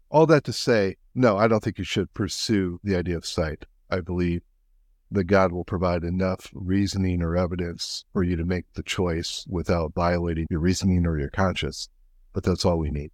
All 0.10 0.26
that 0.28 0.44
to 0.46 0.54
say, 0.54 0.98
no, 1.14 1.38
I 1.38 1.48
don't 1.48 1.64
think 1.64 1.78
you 1.78 1.84
should 1.84 2.14
pursue 2.14 2.80
the 2.84 2.96
idea 2.96 3.18
of 3.18 3.26
sight. 3.26 3.66
I 3.89 4.01
believe 4.01 4.41
that 5.12 5.24
God 5.24 5.51
will 5.51 5.63
provide 5.63 6.03
enough 6.03 6.50
reasoning 6.53 7.22
or 7.22 7.36
evidence 7.36 8.05
for 8.13 8.24
you 8.24 8.36
to 8.36 8.46
make 8.46 8.65
the 8.74 8.84
choice 8.84 9.46
without 9.50 9.93
violating 9.93 10.46
your 10.50 10.60
reasoning 10.60 11.05
or 11.05 11.17
your 11.19 11.29
conscience. 11.29 11.89
But 12.34 12.43
that's 12.43 12.63
all 12.63 12.77
we 12.77 12.91
need. 12.91 13.12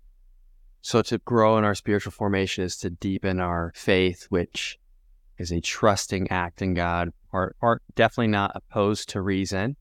So 0.82 1.02
to 1.04 1.18
grow 1.20 1.58
in 1.58 1.64
our 1.64 1.74
spiritual 1.74 2.12
formation 2.12 2.64
is 2.64 2.78
to 2.78 2.90
deepen 2.90 3.40
our 3.40 3.72
faith, 3.76 4.26
which 4.30 4.78
is 5.38 5.52
a 5.52 5.62
trusting 5.62 6.30
act 6.30 6.62
in 6.62 6.74
God, 6.74 7.10
are, 7.32 7.56
are 7.62 7.82
definitely 7.96 8.28
not 8.28 8.52
opposed 8.56 9.10
to 9.10 9.22
reason, 9.22 9.78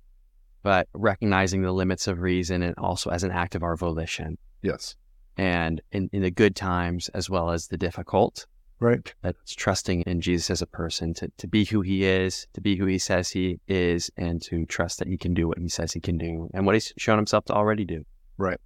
but 0.63 0.89
recognizing 0.95 1.63
the 1.63 1.73
limits 1.73 2.07
of 2.07 2.21
reason 2.21 2.63
and 2.63 2.75
also 2.79 3.11
as 3.11 3.23
an 3.23 3.31
act 3.31 3.55
of 3.55 3.63
our 3.63 3.77
volition. 3.77 4.39
Yes. 4.63 4.97
And 5.37 5.81
in, 5.93 6.09
in 6.13 6.23
the 6.23 6.31
good 6.31 6.57
times 6.57 7.09
as 7.11 7.29
well 7.29 7.51
as 7.51 7.67
the 7.67 7.77
difficult, 7.77 8.47
Right. 8.85 9.15
that's 9.23 9.55
trusting 9.55 10.03
in 10.03 10.21
Jesus 10.21 10.51
as 10.51 10.61
a 10.61 10.67
person 10.67 11.15
to, 11.15 11.33
to 11.39 11.49
be 11.49 11.65
who 11.65 11.81
he 11.81 12.05
is, 12.05 12.47
to 12.53 12.61
be 12.61 12.77
who 12.77 12.85
he 12.85 12.99
says 12.99 13.31
he 13.31 13.59
is, 13.67 14.11
and 14.19 14.43
to 14.43 14.67
trust 14.67 14.99
that 14.99 15.09
he 15.09 15.17
can 15.17 15.33
do 15.33 15.49
what 15.49 15.57
he 15.59 15.71
says 15.71 15.93
he 15.93 16.01
can 16.01 16.19
do 16.19 16.51
and 16.53 16.67
what 16.67 16.75
he's 16.75 16.93
shown 16.99 17.17
himself 17.17 17.47
to 17.47 17.55
already 17.55 17.87
do. 17.87 18.05
Right. 18.37 18.61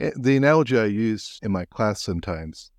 Eh, 0.00 0.10
the 0.16 0.36
analogy 0.36 0.76
I 0.76 0.86
use 0.86 1.38
in 1.44 1.52
my 1.52 1.64
class 1.64 2.02
sometimes, 2.02 2.72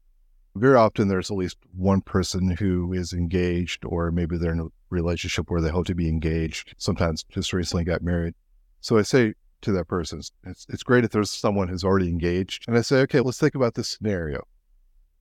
very 0.56 0.76
often 0.76 1.08
there's 1.08 1.32
at 1.32 1.38
least 1.38 1.58
one 1.74 2.02
person 2.02 2.58
who 2.60 2.92
is 2.92 3.14
engaged, 3.14 3.86
or 3.86 4.12
maybe 4.12 4.38
they're 4.38 4.52
in 4.52 4.60
a 4.60 4.68
relationship 4.90 5.50
where 5.50 5.62
they 5.62 5.70
hope 5.70 5.86
to 5.86 5.96
be 5.96 6.10
engaged. 6.10 6.76
Sometimes 6.78 7.24
just 7.30 7.54
recently 7.54 7.86
got 7.86 8.02
married. 8.02 8.34
So 8.82 8.98
I 8.98 9.04
say 9.04 9.36
to 9.62 9.72
that 9.72 9.88
person, 9.88 10.22
it's, 10.44 10.66
it's 10.68 10.84
great 10.84 11.06
if 11.06 11.12
there's 11.12 11.32
someone 11.32 11.70
who's 11.70 11.86
already 11.86 12.10
engaged. 12.10 12.66
And 12.68 12.78
I 12.78 12.82
say, 12.82 12.98
okay, 13.04 13.22
let's 13.22 13.40
think 13.40 13.56
about 13.56 13.76
this 13.76 13.88
scenario. 13.88 14.46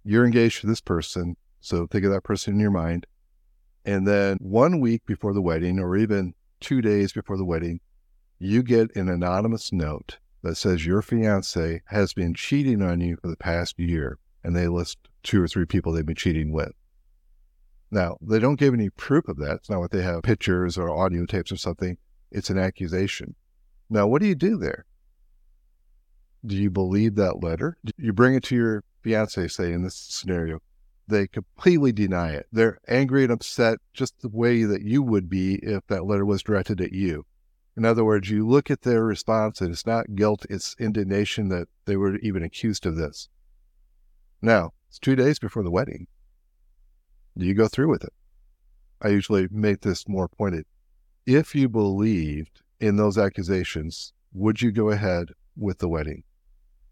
You're 0.09 0.25
engaged 0.25 0.61
to 0.61 0.69
this 0.69 0.81
person. 0.81 1.37
So 1.61 1.89
think 1.89 2.05
of 2.05 2.13
that 2.13 2.23
person 2.23 2.55
in 2.55 2.61
your 2.61 2.71
mind. 2.71 3.07
And 3.85 4.07
then 4.07 4.37
one 4.41 4.79
week 4.79 5.05
before 5.05 5.35
the 5.35 5.43
wedding, 5.43 5.81
or 5.81 5.97
even 5.97 6.35
two 6.61 6.81
days 6.81 7.13
before 7.13 7.37
the 7.37 7.45
wedding, 7.45 7.81
you 8.39 8.63
get 8.63 8.95
an 8.95 9.09
anonymous 9.09 9.73
note 9.73 10.19
that 10.43 10.55
says 10.55 10.87
your 10.87 11.03
fiance 11.03 11.83
has 11.87 12.13
been 12.13 12.35
cheating 12.35 12.83
on 12.83 13.01
you 13.01 13.17
for 13.17 13.27
the 13.27 13.37
past 13.37 13.81
year, 13.81 14.19
and 14.45 14.55
they 14.55 14.69
list 14.69 14.99
two 15.25 15.43
or 15.43 15.49
three 15.49 15.67
people 15.67 15.93
they've 15.93 16.07
been 16.07 16.15
cheating 16.15 16.53
with. 16.53 16.73
Now, 17.91 18.17
they 18.21 18.39
don't 18.39 18.61
give 18.61 18.75
any 18.75 18.91
proof 18.91 19.27
of 19.27 19.39
that. 19.39 19.57
It's 19.57 19.71
not 19.71 19.81
what 19.81 19.91
they 19.91 20.03
have 20.03 20.23
pictures 20.23 20.79
or 20.79 20.89
audio 20.89 21.27
tapes 21.27 21.51
or 21.51 21.57
something. 21.57 21.97
It's 22.31 22.51
an 22.51 22.59
accusation. 22.59 23.35
Now, 23.91 24.07
what 24.07 24.23
do 24.23 24.29
you 24.29 24.37
do 24.37 24.57
there? 24.57 24.85
Do 26.45 26.55
you 26.55 26.71
believe 26.71 27.17
that 27.17 27.43
letter? 27.43 27.77
Do 27.85 27.93
You 27.99 28.13
bring 28.13 28.35
it 28.35 28.45
to 28.45 28.55
your 28.55 28.85
fiance, 29.07 29.47
say, 29.47 29.73
in 29.73 29.85
this 29.85 29.95
scenario. 29.95 30.59
They 31.07 31.29
completely 31.29 31.93
deny 31.93 32.33
it. 32.33 32.47
They're 32.51 32.79
angry 32.89 33.23
and 33.23 33.31
upset 33.31 33.79
just 33.95 34.21
the 34.21 34.29
way 34.29 34.65
that 34.65 34.83
you 34.83 35.01
would 35.01 35.31
be 35.31 35.61
if 35.63 35.87
that 35.87 36.07
letter 36.07 36.27
was 36.27 36.43
directed 36.43 36.81
at 36.81 36.93
you. 36.93 37.25
In 37.77 37.85
other 37.85 38.05
words, 38.05 38.31
you 38.31 38.45
look 38.45 38.69
at 38.69 38.83
their 38.83 39.05
response 39.05 39.61
and 39.61 39.71
it's 39.71 39.87
not 39.87 40.17
guilt, 40.17 40.45
it's 40.51 40.75
indignation 40.81 41.51
that 41.51 41.69
they 41.85 41.97
were 41.97 42.17
even 42.17 42.43
accused 42.43 42.85
of 42.85 42.97
this. 42.97 43.29
Now, 44.43 44.73
it's 44.89 44.99
two 44.99 45.15
days 45.15 45.39
before 45.39 45.63
the 45.63 45.71
wedding. 45.71 46.09
Do 47.39 47.47
you 47.47 47.55
go 47.55 47.69
through 47.69 47.91
with 47.91 48.03
it? 48.03 48.13
I 49.01 49.11
usually 49.11 49.47
make 49.53 49.83
this 49.83 50.09
more 50.09 50.27
pointed. 50.27 50.65
If 51.27 51.55
you 51.55 51.69
believed 51.69 52.63
in 52.81 52.97
those 52.97 53.19
accusations, 53.19 54.13
would 54.33 54.61
you 54.63 54.73
go 54.73 54.91
ahead 54.91 55.29
with 55.57 55.79
the 55.79 55.89
wedding? 55.89 56.25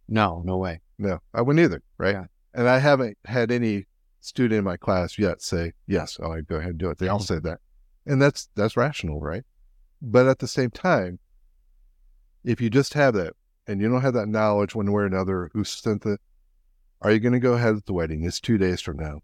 No, 0.08 0.42
no 0.44 0.58
way. 0.58 0.80
No, 0.98 1.20
I 1.32 1.42
wouldn't 1.42 1.64
either, 1.64 1.82
right? 1.98 2.14
Yeah. 2.14 2.24
And 2.54 2.68
I 2.68 2.78
haven't 2.78 3.18
had 3.24 3.50
any 3.50 3.86
student 4.20 4.58
in 4.58 4.64
my 4.64 4.76
class 4.76 5.18
yet 5.18 5.42
say, 5.42 5.72
yes, 5.86 6.18
oh, 6.22 6.32
I 6.32 6.40
go 6.40 6.56
ahead 6.56 6.70
and 6.70 6.78
do 6.78 6.90
it. 6.90 6.98
They 6.98 7.08
all 7.08 7.18
mm-hmm. 7.18 7.34
say 7.34 7.40
that. 7.40 7.58
And 8.06 8.20
that's 8.20 8.48
that's 8.54 8.76
rational, 8.76 9.20
right? 9.20 9.42
But 10.00 10.26
at 10.26 10.38
the 10.38 10.46
same 10.46 10.70
time, 10.70 11.18
if 12.44 12.60
you 12.60 12.68
just 12.68 12.94
have 12.94 13.14
that 13.14 13.32
and 13.66 13.80
you 13.80 13.88
don't 13.88 14.02
have 14.02 14.14
that 14.14 14.28
knowledge 14.28 14.74
one 14.74 14.92
way 14.92 15.02
or 15.02 15.06
another 15.06 15.50
who 15.54 15.64
sent 15.64 16.04
it, 16.04 16.20
are 17.00 17.10
you 17.10 17.20
going 17.20 17.32
to 17.32 17.38
go 17.38 17.54
ahead 17.54 17.74
with 17.74 17.86
the 17.86 17.94
wedding? 17.94 18.24
It's 18.24 18.40
two 18.40 18.58
days 18.58 18.80
from 18.80 18.98
now. 18.98 19.20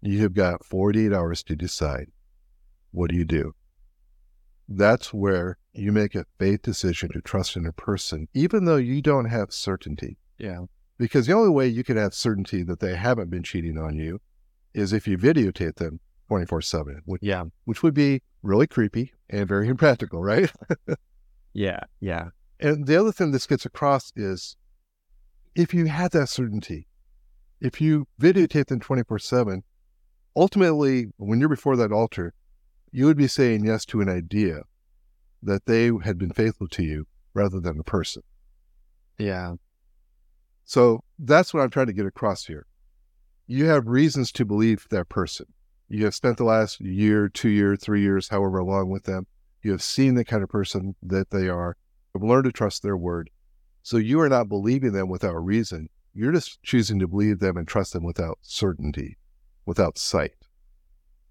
You 0.00 0.20
have 0.22 0.34
got 0.34 0.64
48 0.64 1.12
hours 1.12 1.42
to 1.44 1.56
decide. 1.56 2.08
What 2.90 3.10
do 3.10 3.16
you 3.16 3.24
do? 3.24 3.54
That's 4.68 5.12
where 5.12 5.58
you 5.72 5.92
make 5.92 6.14
a 6.14 6.26
faith 6.38 6.62
decision 6.62 7.10
to 7.12 7.20
trust 7.20 7.56
in 7.56 7.66
a 7.66 7.72
person, 7.72 8.28
even 8.34 8.64
though 8.64 8.76
you 8.76 9.02
don't 9.02 9.26
have 9.26 9.52
certainty. 9.52 10.16
Yeah. 10.38 10.64
Because 10.98 11.26
the 11.26 11.32
only 11.32 11.50
way 11.50 11.66
you 11.66 11.82
can 11.84 11.96
have 11.96 12.14
certainty 12.14 12.62
that 12.62 12.80
they 12.80 12.96
haven't 12.96 13.30
been 13.30 13.42
cheating 13.42 13.78
on 13.78 13.96
you 13.96 14.20
is 14.72 14.92
if 14.92 15.06
you 15.08 15.18
videotape 15.18 15.76
them 15.76 16.00
24 16.28 16.62
7, 16.62 17.02
which, 17.04 17.22
Yeah. 17.22 17.44
which 17.64 17.82
would 17.82 17.94
be 17.94 18.22
really 18.42 18.66
creepy 18.66 19.12
and 19.28 19.48
very 19.48 19.68
impractical, 19.74 20.20
right? 20.22 20.52
Yeah. 21.56 21.80
Yeah. 22.00 22.30
And 22.58 22.86
the 22.88 22.96
other 22.98 23.12
thing 23.12 23.30
this 23.30 23.46
gets 23.46 23.64
across 23.64 24.12
is 24.16 24.56
if 25.54 25.72
you 25.72 25.86
had 25.86 26.10
that 26.10 26.28
certainty, 26.28 26.88
if 27.60 27.80
you 27.80 28.08
videotape 28.20 28.66
them 28.66 28.80
24 28.80 29.20
7, 29.20 29.62
ultimately, 30.34 31.06
when 31.16 31.38
you're 31.38 31.48
before 31.48 31.76
that 31.76 31.92
altar, 31.92 32.34
you 32.90 33.06
would 33.06 33.16
be 33.16 33.28
saying 33.28 33.64
yes 33.64 33.84
to 33.86 34.00
an 34.00 34.08
idea 34.08 34.62
that 35.42 35.66
they 35.66 35.92
had 36.02 36.18
been 36.18 36.32
faithful 36.32 36.66
to 36.68 36.82
you 36.82 37.06
rather 37.34 37.60
than 37.60 37.76
the 37.76 37.84
person. 37.84 38.22
Yeah. 39.16 39.54
So 40.64 41.04
that's 41.18 41.52
what 41.52 41.62
I'm 41.62 41.70
trying 41.70 41.86
to 41.86 41.92
get 41.92 42.06
across 42.06 42.46
here. 42.46 42.66
You 43.46 43.66
have 43.66 43.86
reasons 43.86 44.32
to 44.32 44.44
believe 44.44 44.86
that 44.90 45.08
person. 45.08 45.46
You 45.88 46.04
have 46.06 46.14
spent 46.14 46.38
the 46.38 46.44
last 46.44 46.80
year, 46.80 47.28
two 47.28 47.50
years, 47.50 47.78
three 47.82 48.00
years, 48.00 48.28
however 48.28 48.62
long 48.62 48.88
with 48.88 49.04
them. 49.04 49.26
You 49.62 49.70
have 49.72 49.82
seen 49.82 50.14
the 50.14 50.24
kind 50.24 50.42
of 50.42 50.48
person 50.48 50.94
that 51.02 51.30
they 51.30 51.48
are. 51.48 51.76
You've 52.14 52.24
learned 52.24 52.44
to 52.44 52.52
trust 52.52 52.82
their 52.82 52.96
word. 52.96 53.30
So 53.82 53.98
you 53.98 54.20
are 54.20 54.28
not 54.28 54.48
believing 54.48 54.92
them 54.92 55.08
without 55.08 55.34
reason. 55.44 55.90
You're 56.14 56.32
just 56.32 56.62
choosing 56.62 56.98
to 57.00 57.08
believe 57.08 57.40
them 57.40 57.56
and 57.56 57.68
trust 57.68 57.92
them 57.92 58.04
without 58.04 58.38
certainty, 58.40 59.18
without 59.66 59.98
sight. 59.98 60.34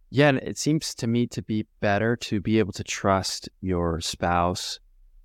Yeah, 0.09 0.29
and 0.29 0.37
it 0.37 0.59
seems 0.59 0.93
to 0.95 1.07
me 1.07 1.25
to 1.27 1.41
be 1.41 1.65
better 1.79 2.15
to 2.17 2.39
be 2.39 2.59
able 2.59 2.73
to 2.73 2.83
trust 2.83 3.49
your 3.61 3.99
spouse 4.01 4.79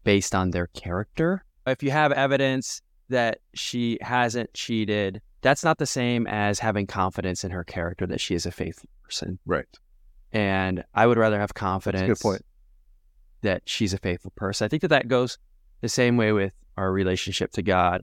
based 0.05 0.35
on 0.35 0.53
their 0.53 0.69
character. 0.69 1.45
If 1.67 1.83
you 1.83 1.91
have 1.91 2.13
evidence 2.13 2.81
that 3.09 3.39
she 3.55 3.99
hasn't 4.01 4.53
cheated, 4.55 5.21
that's 5.41 5.65
not 5.65 5.79
the 5.79 5.87
same 5.87 6.27
as 6.27 6.59
having 6.59 6.87
confidence 6.87 7.45
in 7.45 7.51
her 7.51 7.65
character 7.65 8.07
that 8.07 8.21
she 8.21 8.35
is 8.35 8.47
a 8.47 8.51
faithful 8.51 8.89
person. 9.05 9.39
Right. 9.47 9.67
And 10.33 10.85
I 10.95 11.07
would 11.07 11.19
rather 11.19 11.39
have 11.39 11.55
confidence 11.55 12.07
Good 12.07 12.21
point. 12.23 12.43
that 13.43 13.63
she's 13.65 13.95
a 13.95 13.99
faithful 13.99 14.33
person. 14.37 14.65
I 14.65 14.69
think 14.69 14.83
that 14.83 14.89
that 14.89 15.09
goes 15.09 15.39
the 15.81 15.89
same 15.89 16.17
way 16.17 16.33
with 16.33 16.53
our 16.77 16.93
relationship 16.93 17.53
to 17.53 17.63
God. 17.63 18.03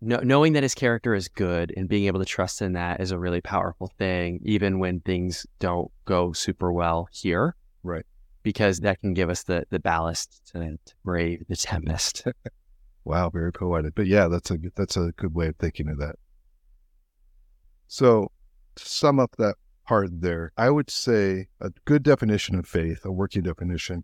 No, 0.00 0.18
knowing 0.18 0.52
that 0.52 0.62
his 0.62 0.74
character 0.74 1.14
is 1.14 1.28
good 1.28 1.72
and 1.76 1.88
being 1.88 2.04
able 2.04 2.20
to 2.20 2.26
trust 2.26 2.60
in 2.60 2.74
that 2.74 3.00
is 3.00 3.10
a 3.10 3.18
really 3.18 3.40
powerful 3.40 3.90
thing, 3.98 4.40
even 4.44 4.78
when 4.78 5.00
things 5.00 5.46
don't 5.58 5.90
go 6.04 6.32
super 6.32 6.70
well 6.70 7.08
here. 7.10 7.56
Right. 7.82 8.04
Because 8.42 8.80
that 8.80 9.00
can 9.00 9.14
give 9.14 9.30
us 9.30 9.44
the, 9.44 9.64
the 9.70 9.78
ballast 9.80 10.52
to 10.52 10.78
brave 11.02 11.44
the 11.48 11.56
tempest. 11.56 12.26
Wow, 13.06 13.30
very 13.30 13.52
poetic. 13.52 13.94
But 13.94 14.08
yeah, 14.08 14.26
that's 14.26 14.50
a 14.50 14.58
that's 14.74 14.96
a 14.96 15.12
good 15.16 15.32
way 15.32 15.46
of 15.46 15.56
thinking 15.56 15.88
of 15.88 15.98
that. 15.98 16.16
So, 17.86 18.32
to 18.74 18.84
sum 18.84 19.20
up 19.20 19.36
that 19.38 19.54
part 19.86 20.08
there, 20.20 20.50
I 20.56 20.70
would 20.70 20.90
say 20.90 21.46
a 21.60 21.70
good 21.84 22.02
definition 22.02 22.56
of 22.56 22.66
faith, 22.66 23.04
a 23.04 23.12
working 23.12 23.42
definition, 23.42 24.02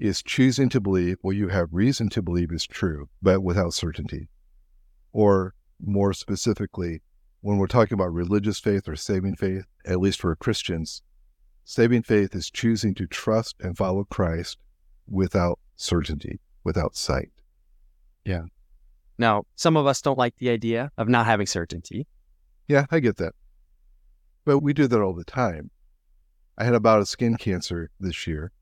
is 0.00 0.20
choosing 0.20 0.68
to 0.70 0.80
believe 0.80 1.18
what 1.20 1.36
you 1.36 1.46
have 1.46 1.68
reason 1.70 2.08
to 2.08 2.22
believe 2.22 2.50
is 2.50 2.66
true, 2.66 3.08
but 3.22 3.44
without 3.44 3.72
certainty. 3.72 4.28
Or 5.12 5.54
more 5.80 6.12
specifically, 6.12 7.02
when 7.40 7.58
we're 7.58 7.68
talking 7.68 7.94
about 7.94 8.12
religious 8.12 8.58
faith 8.58 8.88
or 8.88 8.96
saving 8.96 9.36
faith, 9.36 9.66
at 9.86 10.00
least 10.00 10.20
for 10.20 10.34
Christians, 10.34 11.02
saving 11.62 12.02
faith 12.02 12.34
is 12.34 12.50
choosing 12.50 12.96
to 12.96 13.06
trust 13.06 13.54
and 13.60 13.78
follow 13.78 14.02
Christ 14.02 14.58
without 15.06 15.60
certainty, 15.76 16.40
without 16.64 16.96
sight. 16.96 17.30
Now, 19.18 19.44
some 19.54 19.76
of 19.76 19.86
us 19.86 20.02
don't 20.02 20.18
like 20.18 20.36
the 20.36 20.50
idea 20.50 20.90
of 20.98 21.08
not 21.08 21.26
having 21.26 21.46
certainty. 21.46 22.06
Yeah, 22.66 22.86
I 22.90 23.00
get 23.00 23.16
that. 23.18 23.34
But 24.44 24.58
we 24.60 24.72
do 24.72 24.86
that 24.86 25.00
all 25.00 25.14
the 25.14 25.24
time. 25.24 25.70
I 26.58 26.64
had 26.64 26.74
about 26.74 27.00
a 27.00 27.06
skin 27.06 27.36
cancer 27.36 27.90
this 28.00 28.26
year, 28.26 28.52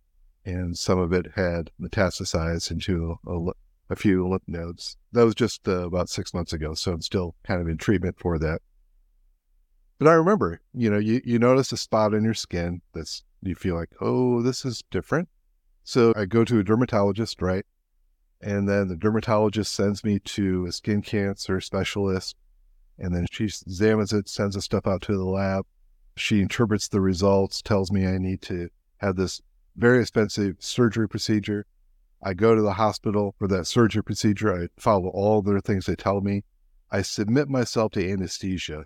and 0.44 0.76
some 0.76 0.98
of 0.98 1.12
it 1.12 1.32
had 1.34 1.70
metastasized 1.80 2.70
into 2.70 3.18
a, 3.26 3.50
a 3.90 3.96
few 3.96 4.28
lymph 4.28 4.42
nodes. 4.46 4.96
That 5.12 5.24
was 5.24 5.34
just 5.34 5.66
uh, 5.68 5.86
about 5.86 6.08
six 6.08 6.32
months 6.34 6.52
ago, 6.52 6.74
so 6.74 6.92
I'm 6.92 7.02
still 7.02 7.34
kind 7.44 7.60
of 7.60 7.68
in 7.68 7.78
treatment 7.78 8.18
for 8.18 8.38
that. 8.38 8.60
But 9.98 10.08
I 10.08 10.14
remember, 10.14 10.60
you 10.74 10.90
know, 10.90 10.98
you, 10.98 11.20
you 11.24 11.38
notice 11.38 11.70
a 11.72 11.76
spot 11.76 12.14
on 12.14 12.24
your 12.24 12.34
skin 12.34 12.82
that's, 12.92 13.24
you 13.42 13.54
feel 13.54 13.76
like, 13.76 13.90
oh, 14.00 14.42
this 14.42 14.64
is 14.64 14.82
different. 14.90 15.28
So 15.84 16.12
I 16.16 16.24
go 16.24 16.44
to 16.44 16.58
a 16.58 16.64
dermatologist, 16.64 17.40
right? 17.42 17.64
And 18.42 18.68
then 18.68 18.88
the 18.88 18.96
dermatologist 18.96 19.72
sends 19.72 20.02
me 20.02 20.18
to 20.20 20.66
a 20.66 20.72
skin 20.72 21.00
cancer 21.00 21.60
specialist 21.60 22.36
and 22.98 23.14
then 23.14 23.26
she 23.30 23.44
examines 23.44 24.12
it, 24.12 24.28
sends 24.28 24.54
the 24.54 24.62
stuff 24.62 24.86
out 24.86 25.02
to 25.02 25.16
the 25.16 25.24
lab. 25.24 25.66
She 26.16 26.40
interprets 26.40 26.88
the 26.88 27.00
results, 27.00 27.62
tells 27.62 27.90
me 27.90 28.06
I 28.06 28.18
need 28.18 28.42
to 28.42 28.68
have 28.98 29.16
this 29.16 29.40
very 29.76 30.00
expensive 30.00 30.56
surgery 30.60 31.08
procedure. 31.08 31.66
I 32.22 32.34
go 32.34 32.54
to 32.54 32.62
the 32.62 32.74
hospital 32.74 33.34
for 33.38 33.48
that 33.48 33.66
surgery 33.66 34.04
procedure. 34.04 34.54
I 34.54 34.68
follow 34.80 35.08
all 35.08 35.42
the 35.42 35.60
things 35.60 35.86
they 35.86 35.96
tell 35.96 36.20
me. 36.20 36.44
I 36.90 37.02
submit 37.02 37.48
myself 37.48 37.92
to 37.92 38.12
anesthesia. 38.12 38.84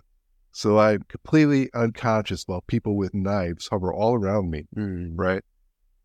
So 0.51 0.79
I'm 0.79 1.03
completely 1.07 1.69
unconscious 1.75 2.43
while 2.47 2.61
people 2.61 2.95
with 2.95 3.13
knives 3.13 3.67
hover 3.67 3.93
all 3.93 4.15
around 4.15 4.49
me, 4.49 4.65
hmm. 4.73 5.15
right? 5.15 5.43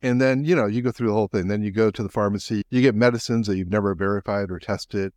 And 0.03 0.21
then, 0.21 0.45
you 0.45 0.57
know, 0.57 0.67
you 0.67 0.83
go 0.83 0.91
through 0.91 1.09
the 1.09 1.15
whole 1.15 1.29
thing. 1.29 1.47
Then 1.47 1.63
you 1.63 1.71
go 1.71 1.91
to 1.91 2.03
the 2.03 2.09
pharmacy, 2.09 2.63
you 2.71 2.83
get 2.83 2.95
medicines 2.95 3.47
that 3.47 3.57
you've 3.57 3.71
never 3.71 3.95
verified 3.95 4.51
or 4.51 4.59
tested. 4.59 5.13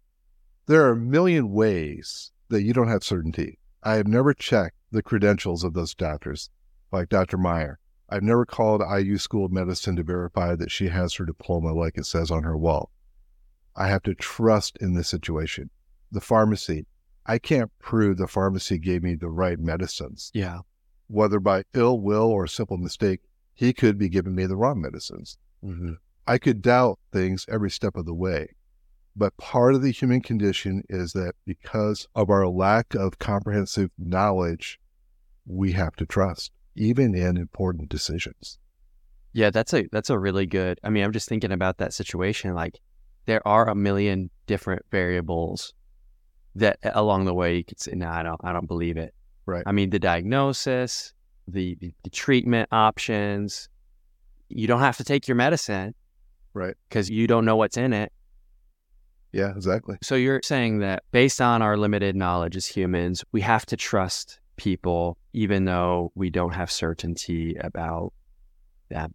There 0.68 0.84
are 0.86 0.92
a 0.92 0.96
million 0.98 1.52
ways 1.52 2.32
that 2.50 2.62
you 2.62 2.74
don't 2.74 2.88
have 2.88 3.04
certainty. 3.04 3.60
I 3.84 3.96
have 3.96 4.08
never 4.08 4.34
checked 4.34 4.78
the 4.92 5.04
credentials 5.04 5.64
of 5.64 5.74
those 5.74 5.96
doctors, 5.96 6.50
like 6.92 7.10
Dr. 7.10 7.38
Meyer. 7.38 7.80
I've 8.10 8.24
never 8.24 8.46
called 8.46 8.82
IU 8.82 9.18
School 9.18 9.46
of 9.46 9.52
Medicine 9.52 9.96
to 9.96 10.04
verify 10.04 10.56
that 10.56 10.72
she 10.72 10.90
has 10.90 11.16
her 11.16 11.26
diploma 11.26 11.74
like 11.74 11.98
it 11.98 12.06
says 12.06 12.30
on 12.30 12.44
her 12.44 12.58
wall. 12.58 12.92
I 13.76 13.88
have 13.88 14.04
to 14.04 14.14
trust 14.14 14.78
in 14.80 14.94
this 14.94 15.10
situation. 15.10 15.70
The 16.12 16.22
pharmacy, 16.22 16.86
I 17.26 17.40
can't 17.40 17.72
prove 17.80 18.18
the 18.18 18.28
pharmacy 18.28 18.78
gave 18.78 19.02
me 19.04 19.16
the 19.16 19.30
right 19.30 19.60
medicines. 19.60 20.32
Yeah. 20.34 20.60
Whether 21.08 21.40
by 21.40 21.64
ill 21.74 22.00
will 22.00 22.30
or 22.32 22.48
simple 22.48 22.78
mistake, 22.78 23.22
he 23.56 23.74
could 23.74 23.98
be 23.98 24.10
giving 24.10 24.36
me 24.36 24.46
the 24.46 24.58
wrong 24.58 24.82
medicines. 24.82 25.38
Mm-hmm. 25.64 25.94
I 26.28 26.38
could 26.38 26.62
doubt 26.62 27.00
things 27.12 27.46
every 27.50 27.72
step 27.72 27.96
of 27.96 28.06
the 28.06 28.14
way. 28.14 28.50
But 29.16 29.38
part 29.38 29.76
of 29.76 29.82
the 29.82 29.92
human 29.92 30.22
condition 30.22 30.84
is 30.90 31.14
that 31.14 31.36
because 31.46 32.08
of 32.16 32.30
our 32.30 32.48
lack 32.48 32.94
of 32.96 33.18
comprehensive 33.18 33.90
knowledge, 33.98 34.80
we 35.48 35.72
have 35.72 35.96
to 35.96 36.06
trust, 36.06 36.52
even 36.76 37.16
in 37.16 37.38
important 37.38 37.90
decisions. 37.90 38.60
Yeah, 39.32 39.52
that's 39.52 39.74
a 39.74 39.88
that's 39.92 40.10
a 40.10 40.20
really 40.20 40.46
good. 40.46 40.80
I 40.84 40.90
mean, 40.90 41.04
I'm 41.04 41.14
just 41.14 41.30
thinking 41.30 41.52
about 41.52 41.78
that 41.78 41.94
situation. 41.94 42.54
Like, 42.54 42.80
there 43.26 43.46
are 43.48 43.70
a 43.70 43.76
million 43.76 44.30
different 44.48 44.84
variables 44.92 45.74
that 46.56 46.80
along 46.84 47.26
the 47.26 47.34
way 47.34 47.58
you 47.58 47.64
could 47.64 47.80
say, 47.80 47.94
"No, 47.96 48.10
I 48.10 48.24
don't, 48.24 48.40
I 48.44 48.52
don't 48.52 48.68
believe 48.68 48.98
it." 48.98 49.14
Right. 49.46 49.64
I 49.66 49.72
mean, 49.72 49.92
the 49.92 50.00
diagnosis, 50.00 51.14
the, 51.48 51.78
the 51.80 51.94
the 52.04 52.10
treatment 52.10 52.70
options. 52.72 53.70
You 54.50 54.68
don't 54.68 54.80
have 54.80 54.98
to 54.98 55.04
take 55.04 55.28
your 55.28 55.36
medicine, 55.36 55.96
Right. 56.56 56.76
Because 56.88 57.10
you 57.10 57.28
don't 57.28 57.44
know 57.46 57.58
what's 57.58 57.78
in 57.78 57.94
it. 57.94 58.12
Yeah, 59.34 59.52
exactly. 59.52 59.98
So 60.02 60.16
you're 60.16 60.40
saying 60.42 60.80
that 60.80 61.04
based 61.12 61.42
on 61.42 61.62
our 61.62 61.76
limited 61.76 62.16
knowledge 62.16 62.56
as 62.56 62.66
humans, 62.66 63.26
we 63.34 63.42
have 63.42 63.66
to 63.68 63.76
trust 63.76 64.40
people, 64.56 65.18
even 65.34 65.66
though 65.66 66.14
we 66.16 66.30
don't 66.30 66.54
have 66.54 66.72
certainty 66.72 67.56
about 67.60 68.14
that. 68.90 69.12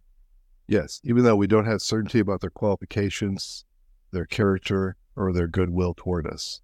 Yes. 0.67 1.01
Even 1.03 1.23
though 1.23 1.35
we 1.35 1.47
don't 1.47 1.65
have 1.65 1.81
certainty 1.81 2.19
about 2.19 2.41
their 2.41 2.51
qualifications, 2.51 3.65
their 4.11 4.27
character, 4.27 4.95
or 5.15 5.33
their 5.33 5.47
goodwill 5.47 5.95
toward 5.97 6.27
us. 6.27 6.61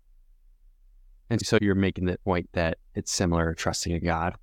And 1.32 1.44
so 1.44 1.58
you're 1.60 1.74
making 1.76 2.06
the 2.06 2.20
point 2.20 2.50
that 2.54 2.78
it's 2.94 3.12
similar 3.12 3.50
to 3.50 3.56
trusting 3.56 3.94
in 3.94 4.04
God. 4.04 4.36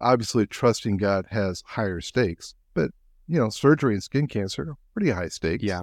Obviously, 0.00 0.46
trusting 0.46 0.96
God 0.96 1.26
has 1.30 1.62
higher 1.66 2.00
stakes, 2.00 2.54
but, 2.74 2.90
you 3.26 3.38
know, 3.38 3.48
surgery 3.48 3.94
and 3.94 4.02
skin 4.02 4.26
cancer 4.26 4.70
are 4.70 4.76
pretty 4.94 5.10
high 5.10 5.28
stakes. 5.28 5.62
Yeah. 5.62 5.82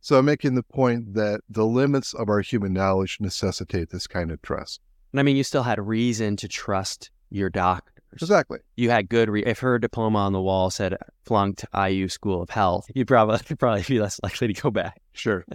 So 0.00 0.18
I'm 0.18 0.24
making 0.24 0.56
the 0.56 0.62
point 0.62 1.14
that 1.14 1.42
the 1.48 1.64
limits 1.64 2.12
of 2.12 2.28
our 2.28 2.40
human 2.40 2.72
knowledge 2.72 3.18
necessitate 3.20 3.90
this 3.90 4.06
kind 4.06 4.30
of 4.30 4.42
trust. 4.42 4.80
And 5.12 5.20
I 5.20 5.22
mean, 5.22 5.36
you 5.36 5.44
still 5.44 5.62
had 5.62 5.78
reason 5.78 6.36
to 6.36 6.48
trust 6.48 7.10
your 7.30 7.50
doctors. 7.50 7.92
Exactly. 8.14 8.58
You 8.76 8.90
had 8.90 9.08
good. 9.08 9.30
Re- 9.30 9.44
if 9.44 9.60
her 9.60 9.78
diploma 9.78 10.18
on 10.18 10.32
the 10.32 10.40
wall 10.40 10.70
said 10.70 10.96
flunked 11.24 11.64
IU 11.74 12.08
School 12.08 12.42
of 12.42 12.50
Health, 12.50 12.86
you'd 12.94 13.08
probably 13.08 13.38
you'd 13.48 13.58
probably 13.58 13.82
be 13.82 14.00
less 14.00 14.20
likely 14.22 14.52
to 14.52 14.60
go 14.60 14.70
back. 14.70 15.00
Sure. 15.12 15.44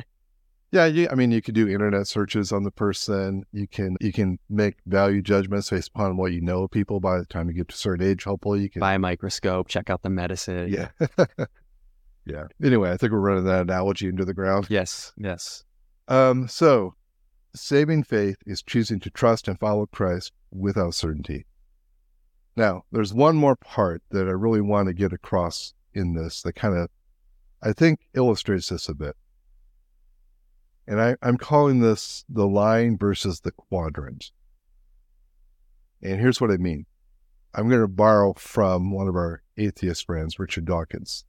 Yeah, 0.71 0.85
you, 0.85 1.07
I 1.09 1.15
mean, 1.15 1.31
you 1.31 1.41
could 1.41 1.55
do 1.55 1.67
internet 1.67 2.07
searches 2.07 2.51
on 2.51 2.63
the 2.63 2.71
person. 2.71 3.45
You 3.53 3.67
can 3.67 3.95
you 4.01 4.11
can 4.11 4.37
make 4.49 4.75
value 4.85 5.21
judgments 5.21 5.69
based 5.69 5.89
upon 5.89 6.17
what 6.17 6.33
you 6.33 6.41
know 6.41 6.63
of 6.63 6.71
people. 6.71 6.99
By 6.99 7.19
the 7.19 7.25
time 7.25 7.47
you 7.47 7.53
get 7.53 7.69
to 7.69 7.73
a 7.73 7.77
certain 7.77 8.05
age, 8.05 8.25
hopefully 8.25 8.61
you 8.61 8.69
can. 8.69 8.81
Buy 8.81 8.95
a 8.95 8.99
microscope, 8.99 9.69
check 9.69 9.89
out 9.89 10.01
the 10.01 10.09
medicine. 10.09 10.69
Yeah. 10.69 10.89
yeah. 12.25 12.47
Anyway, 12.61 12.91
I 12.91 12.97
think 12.97 13.13
we're 13.13 13.19
running 13.19 13.45
that 13.45 13.61
analogy 13.61 14.07
into 14.07 14.25
the 14.25 14.33
ground. 14.33 14.67
Yes. 14.69 15.13
Yes. 15.17 15.63
Um, 16.09 16.49
so, 16.49 16.95
saving 17.55 18.03
faith 18.03 18.37
is 18.45 18.61
choosing 18.61 18.99
to 19.01 19.09
trust 19.09 19.47
and 19.47 19.57
follow 19.57 19.85
Christ 19.85 20.33
without 20.51 20.95
certainty. 20.95 21.45
Now, 22.57 22.83
there's 22.91 23.13
one 23.13 23.37
more 23.37 23.55
part 23.55 24.01
that 24.09 24.27
I 24.27 24.31
really 24.31 24.61
want 24.61 24.87
to 24.87 24.93
get 24.93 25.13
across 25.13 25.73
in 25.93 26.13
this 26.13 26.41
that 26.41 26.53
kind 26.53 26.75
of, 26.75 26.89
I 27.61 27.71
think, 27.71 28.01
illustrates 28.13 28.69
this 28.69 28.89
a 28.89 28.95
bit. 28.95 29.15
And 30.87 31.01
I, 31.01 31.15
I'm 31.21 31.37
calling 31.37 31.81
this 31.81 32.23
the 32.29 32.47
line 32.47 32.97
versus 32.97 33.41
the 33.41 33.51
quadrant. 33.51 34.31
And 36.01 36.19
here's 36.19 36.39
what 36.39 36.51
I 36.51 36.57
mean 36.57 36.85
I'm 37.53 37.69
going 37.69 37.81
to 37.81 37.87
borrow 37.87 38.33
from 38.33 38.91
one 38.91 39.07
of 39.07 39.15
our 39.15 39.41
atheist 39.57 40.05
friends, 40.05 40.39
Richard 40.39 40.65
Dawkins. 40.65 41.25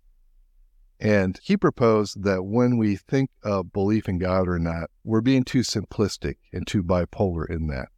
And 1.00 1.38
he 1.42 1.56
proposed 1.56 2.24
that 2.24 2.42
when 2.42 2.76
we 2.76 2.96
think 2.96 3.30
of 3.42 3.72
belief 3.72 4.08
in 4.08 4.18
God 4.18 4.48
or 4.48 4.58
not, 4.58 4.90
we're 5.04 5.20
being 5.20 5.44
too 5.44 5.60
simplistic 5.60 6.36
and 6.52 6.66
too 6.66 6.82
bipolar 6.82 7.48
in 7.48 7.68
that. 7.68 7.88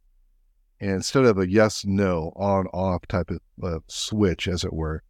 And 0.79 0.91
instead 0.91 1.25
of 1.25 1.37
a 1.37 1.49
yes, 1.49 1.83
no, 1.85 2.31
on, 2.35 2.67
off 2.67 3.07
type 3.07 3.31
of 3.31 3.39
uh, 3.63 3.79
switch, 3.87 4.47
as 4.47 4.63
it 4.63 4.73
were, 4.73 5.03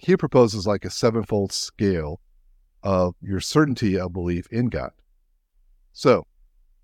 he 0.00 0.16
proposes 0.16 0.66
like 0.66 0.84
a 0.84 0.90
sevenfold 0.90 1.52
scale 1.52 2.20
of 2.82 3.14
your 3.20 3.40
certainty 3.40 3.98
of 3.98 4.12
belief 4.12 4.46
in 4.50 4.66
God. 4.66 4.90
So, 5.98 6.26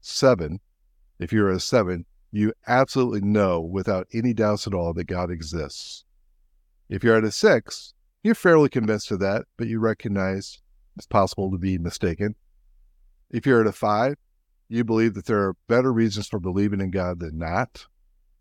seven, 0.01 0.61
if 1.19 1.35
you're 1.35 1.51
a 1.51 1.61
seven, 1.61 2.07
you 2.31 2.55
absolutely 2.67 3.21
know 3.21 3.61
without 3.61 4.09
any 4.15 4.33
doubts 4.33 4.67
at 4.67 4.73
all 4.73 4.95
that 4.95 5.05
God 5.05 5.31
exists. 5.31 6.07
If 6.89 7.05
you're 7.05 7.19
at 7.19 7.25
a 7.25 7.31
six, 7.31 7.93
you're 8.23 8.35
fairly 8.35 8.71
convinced 8.71 9.11
of 9.11 9.21
that, 9.21 9.45
but 9.59 9.69
you 9.69 9.81
recognize 9.81 10.63
it's 10.97 11.07
possible 11.07 11.51
to 11.51 11.59
be 11.59 11.77
mistaken. 11.77 12.37
If 13.31 13.45
you're 13.45 13.61
at 13.61 13.67
a 13.67 13.73
five, 13.73 14.15
you 14.71 14.83
believe 14.83 15.13
that 15.13 15.27
there 15.27 15.43
are 15.43 15.57
better 15.69 15.93
reasons 15.93 16.27
for 16.27 16.41
believing 16.41 16.81
in 16.81 16.91
God 16.91 17.21
than 17.21 17.37
not. 17.37 17.85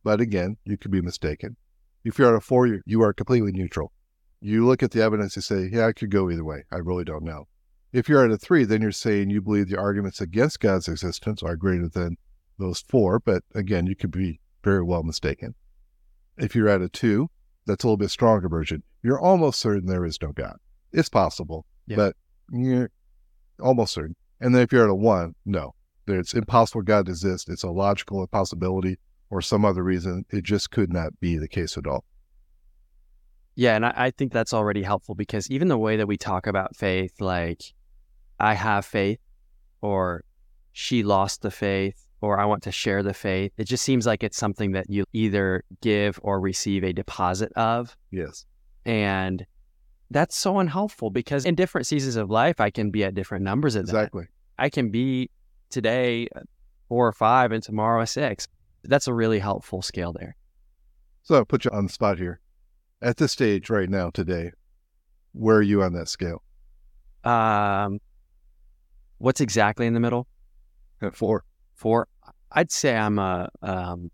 But 0.05 0.21
again, 0.21 0.55
you 0.63 0.77
could 0.77 0.91
be 0.91 1.01
mistaken. 1.01 1.57
If 2.05 2.17
you're 2.17 2.29
at 2.29 2.37
a 2.37 2.39
four, 2.39 2.79
you, 2.85 3.01
are 3.01 3.11
completely 3.11 3.51
neutral. 3.51 3.91
You 4.39 4.65
look 4.65 4.83
at 4.83 4.91
the 4.91 5.03
evidence 5.03 5.35
and 5.35 5.43
say, 5.43 5.69
yeah, 5.69 5.87
I 5.87 5.91
could 5.91 6.11
go 6.11 6.29
either 6.29 6.45
way. 6.45 6.63
I 6.71 6.77
really 6.77 7.03
don't 7.03 7.25
know. 7.25 7.49
If 7.93 8.07
you're 8.07 8.23
at 8.23 8.31
a 8.31 8.37
three, 8.37 8.63
then 8.63 8.81
you're 8.81 8.91
saying 8.91 9.29
you 9.29 9.41
believe 9.41 9.69
the 9.69 9.77
arguments 9.79 10.21
against 10.21 10.59
God's 10.59 10.87
existence 10.87 11.43
are 11.43 11.55
greater 11.55 11.89
than 11.89 12.17
those 12.57 12.79
four. 12.87 13.19
But 13.19 13.43
again, 13.53 13.85
you 13.85 13.95
could 13.95 14.11
be 14.11 14.39
very 14.63 14.83
well 14.83 15.03
mistaken. 15.03 15.55
If 16.37 16.55
you're 16.55 16.69
at 16.69 16.81
a 16.81 16.89
two, 16.89 17.29
that's 17.65 17.83
a 17.83 17.87
little 17.87 17.97
bit 17.97 18.09
stronger 18.11 18.47
version. 18.47 18.83
You're 19.03 19.19
almost 19.19 19.59
certain 19.59 19.87
there 19.87 20.05
is 20.05 20.17
no 20.21 20.31
God. 20.31 20.55
It's 20.93 21.09
possible, 21.09 21.65
Yeah. 21.87 21.95
but 21.97 22.15
you're 22.51 22.91
almost 23.59 23.93
certain. 23.93 24.15
And 24.39 24.55
then 24.55 24.61
if 24.61 24.71
you're 24.71 24.83
at 24.83 24.89
a 24.89 24.95
one, 24.95 25.35
no, 25.45 25.75
it's 26.07 26.33
impossible 26.33 26.81
God 26.81 27.09
exists. 27.09 27.49
It's 27.49 27.63
a 27.63 27.69
logical 27.69 28.21
impossibility 28.21 28.97
or 29.29 29.41
some 29.41 29.65
other 29.65 29.83
reason. 29.83 30.25
It 30.29 30.43
just 30.43 30.71
could 30.71 30.91
not 30.91 31.19
be 31.19 31.37
the 31.37 31.47
case 31.47 31.77
at 31.77 31.87
all. 31.87 32.03
Yeah, 33.55 33.75
and 33.75 33.85
I, 33.85 33.93
I 33.95 34.11
think 34.11 34.31
that's 34.31 34.53
already 34.53 34.81
helpful 34.81 35.13
because 35.15 35.49
even 35.51 35.67
the 35.67 35.77
way 35.77 35.97
that 35.97 36.07
we 36.07 36.17
talk 36.17 36.47
about 36.47 36.75
faith, 36.75 37.19
like 37.19 37.61
I 38.41 38.55
have 38.55 38.85
faith, 38.85 39.19
or 39.81 40.23
she 40.71 41.03
lost 41.03 41.41
the 41.41 41.51
faith, 41.51 42.07
or 42.21 42.39
I 42.39 42.45
want 42.45 42.63
to 42.63 42.71
share 42.71 43.03
the 43.03 43.13
faith, 43.13 43.51
it 43.57 43.65
just 43.65 43.83
seems 43.83 44.05
like 44.05 44.23
it's 44.23 44.37
something 44.37 44.71
that 44.73 44.89
you 44.89 45.05
either 45.13 45.63
give 45.81 46.19
or 46.23 46.39
receive 46.39 46.83
a 46.83 46.93
deposit 46.93 47.51
of. 47.53 47.95
Yes. 48.11 48.45
And 48.85 49.45
that's 50.09 50.37
so 50.37 50.59
unhelpful 50.59 51.09
because 51.09 51.45
in 51.45 51.55
different 51.55 51.87
seasons 51.87 52.15
of 52.15 52.29
life, 52.29 52.59
I 52.59 52.69
can 52.69 52.91
be 52.91 53.03
at 53.03 53.15
different 53.15 53.43
numbers 53.43 53.75
of 53.75 53.87
that. 53.87 53.91
Exactly. 53.91 54.25
I 54.59 54.69
can 54.69 54.89
be 54.91 55.29
today 55.69 56.27
four 56.89 57.07
or 57.07 57.13
five 57.13 57.51
and 57.51 57.63
tomorrow 57.63 58.01
a 58.01 58.07
six. 58.07 58.47
That's 58.83 59.07
a 59.07 59.13
really 59.13 59.39
helpful 59.39 59.81
scale 59.81 60.13
there. 60.13 60.35
So 61.23 61.35
I'll 61.35 61.45
put 61.45 61.65
you 61.65 61.71
on 61.71 61.85
the 61.85 61.91
spot 61.91 62.17
here. 62.17 62.39
At 63.01 63.17
this 63.17 63.31
stage 63.31 63.69
right 63.69 63.89
now, 63.89 64.09
today, 64.09 64.51
where 65.31 65.57
are 65.57 65.61
you 65.61 65.81
on 65.81 65.93
that 65.93 66.07
scale? 66.07 66.43
Um, 67.23 67.99
what's 69.21 69.41
exactly 69.41 69.85
in 69.85 69.93
the 69.93 69.99
middle? 69.99 70.27
Four. 71.13 71.43
Four. 71.75 72.07
I'd 72.51 72.71
say 72.71 72.95
I'm 72.95 73.17
a 73.17 73.49
um, 73.61 74.11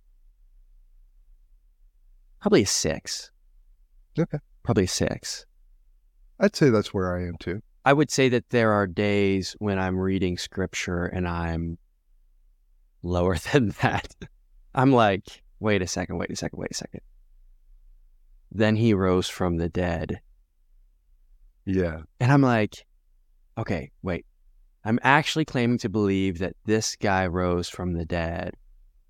probably 2.40 2.64
a 2.64 2.68
six. 2.68 3.32
Okay. 4.18 4.38
Probably 4.64 4.84
a 4.84 4.88
six. 4.88 5.46
I'd 6.40 6.56
say 6.56 6.70
that's 6.70 6.94
where 6.94 7.16
I 7.16 7.28
am 7.28 7.36
too. 7.40 7.62
I 7.86 7.94
would 7.94 8.12
say 8.12 8.30
that 8.30 8.50
there 8.50 8.74
are 8.74 8.86
days 8.86 9.56
when 9.60 9.80
I'm 9.80 9.98
reading 9.98 10.38
scripture 10.38 11.06
and 11.06 11.28
I'm 11.28 11.78
lower 13.02 13.38
than 13.54 13.70
that. 13.82 14.14
I'm 14.76 14.92
like, 14.92 15.42
wait 15.60 15.82
a 15.82 15.88
second, 15.88 16.18
wait 16.18 16.30
a 16.30 16.36
second, 16.36 16.60
wait 16.60 16.72
a 16.72 16.76
second. 16.76 17.02
Then 18.52 18.76
he 18.76 18.94
rose 18.94 19.28
from 19.28 19.58
the 19.58 19.70
dead. 19.70 20.20
Yeah. 21.66 22.02
And 22.20 22.32
I'm 22.32 22.42
like, 22.42 22.86
okay, 23.58 23.92
wait. 24.04 24.26
I'm 24.84 25.00
actually 25.04 25.46
claiming 25.46 25.78
to 25.80 25.90
believe 25.90 26.40
that 26.40 26.56
this 26.66 26.96
guy 26.96 27.28
rose 27.28 27.70
from 27.70 27.94
the 27.94 28.06
dead. 28.06 28.56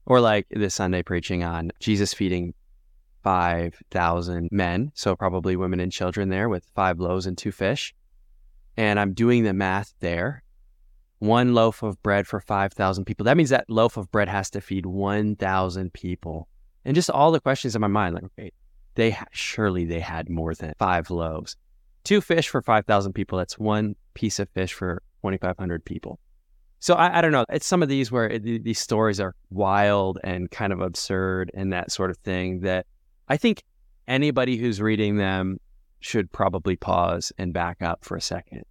Or 0.05 0.19
like 0.21 0.47
this 0.49 0.75
Sunday 0.75 1.03
preaching 1.03 1.43
on 1.43 1.71
Jesus 1.79 2.13
feeding 2.13 2.53
5,000 3.23 4.49
men, 4.51 4.91
so 4.95 5.15
probably 5.15 5.55
women 5.55 5.79
and 5.79 5.91
children 5.91 6.29
there 6.29 6.47
with 6.47 6.65
five 6.75 6.99
loaves 6.99 7.25
and 7.25 7.37
two 7.37 7.51
fish. 7.51 7.93
And 8.77 8.99
I'm 8.99 9.13
doing 9.13 9.43
the 9.43 9.53
math 9.53 9.93
there. 9.99 10.43
One 11.19 11.53
loaf 11.53 11.83
of 11.83 12.01
bread 12.03 12.27
for 12.27 12.39
5,000 12.39 13.05
people. 13.05 13.25
That 13.25 13.37
means 13.37 13.49
that 13.49 13.69
loaf 13.69 13.97
of 13.97 14.11
bread 14.11 14.29
has 14.29 14.49
to 14.51 14.61
feed 14.61 14.85
1,000 14.85 15.91
people. 15.91 16.47
And 16.85 16.95
just 16.95 17.09
all 17.09 17.31
the 17.31 17.41
questions 17.41 17.75
in 17.75 17.81
my 17.81 17.87
mind 17.87 18.15
like, 18.15 18.23
okay, 18.25 18.51
they 18.95 19.11
ha- 19.11 19.25
surely 19.31 19.83
they 19.83 19.99
had 19.99 20.29
more 20.29 20.53
than 20.53 20.73
five 20.77 21.09
loaves 21.09 21.57
two 22.07 22.21
fish 22.21 22.47
for 22.47 22.61
5,000 22.61 23.11
people. 23.11 23.37
That's 23.37 23.59
one 23.59 23.97
piece 24.13 24.39
of 24.39 24.47
fish 24.49 24.71
for 24.71 25.03
2,500 25.33 25.83
people. 25.85 26.19
So 26.79 26.93
I, 26.93 27.17
I 27.17 27.21
don't 27.21 27.31
know. 27.31 27.45
It's 27.49 27.65
some 27.65 27.81
of 27.81 27.89
these 27.89 28.11
where 28.11 28.29
it, 28.29 28.43
these 28.63 28.79
stories 28.79 29.19
are 29.19 29.35
wild 29.49 30.19
and 30.23 30.49
kind 30.51 30.71
of 30.71 30.79
absurd 30.79 31.51
and 31.53 31.73
that 31.73 31.91
sort 31.91 32.11
of 32.11 32.17
thing 32.17 32.61
that 32.61 32.85
I 33.27 33.37
think 33.37 33.63
anybody 34.07 34.57
who's 34.57 34.81
reading 34.81 35.17
them 35.17 35.57
should 35.99 36.31
probably 36.31 36.75
pause 36.75 37.31
and 37.37 37.53
back 37.53 37.81
up 37.81 38.05
for 38.05 38.15
a 38.15 38.21
second. 38.21 38.63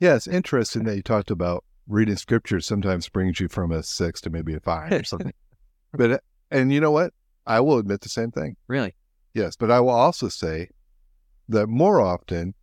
Yeah, 0.00 0.14
it's 0.14 0.26
interesting 0.26 0.84
that 0.84 0.96
you 0.96 1.02
talked 1.02 1.30
about 1.30 1.64
reading 1.86 2.16
scripture 2.16 2.60
sometimes 2.60 3.08
brings 3.08 3.40
you 3.40 3.48
from 3.48 3.72
a 3.72 3.82
six 3.82 4.20
to 4.22 4.30
maybe 4.30 4.54
a 4.54 4.60
five 4.60 4.92
or 4.92 5.04
something. 5.04 5.32
but 5.92 6.22
and 6.50 6.72
you 6.72 6.80
know 6.80 6.90
what? 6.90 7.12
I 7.46 7.60
will 7.60 7.78
admit 7.78 8.02
the 8.02 8.08
same 8.08 8.30
thing. 8.30 8.56
Really? 8.66 8.94
Yes, 9.34 9.56
but 9.56 9.70
I 9.70 9.80
will 9.80 9.90
also 9.90 10.28
say 10.28 10.68
that 11.48 11.66
more 11.68 12.00
often 12.00 12.54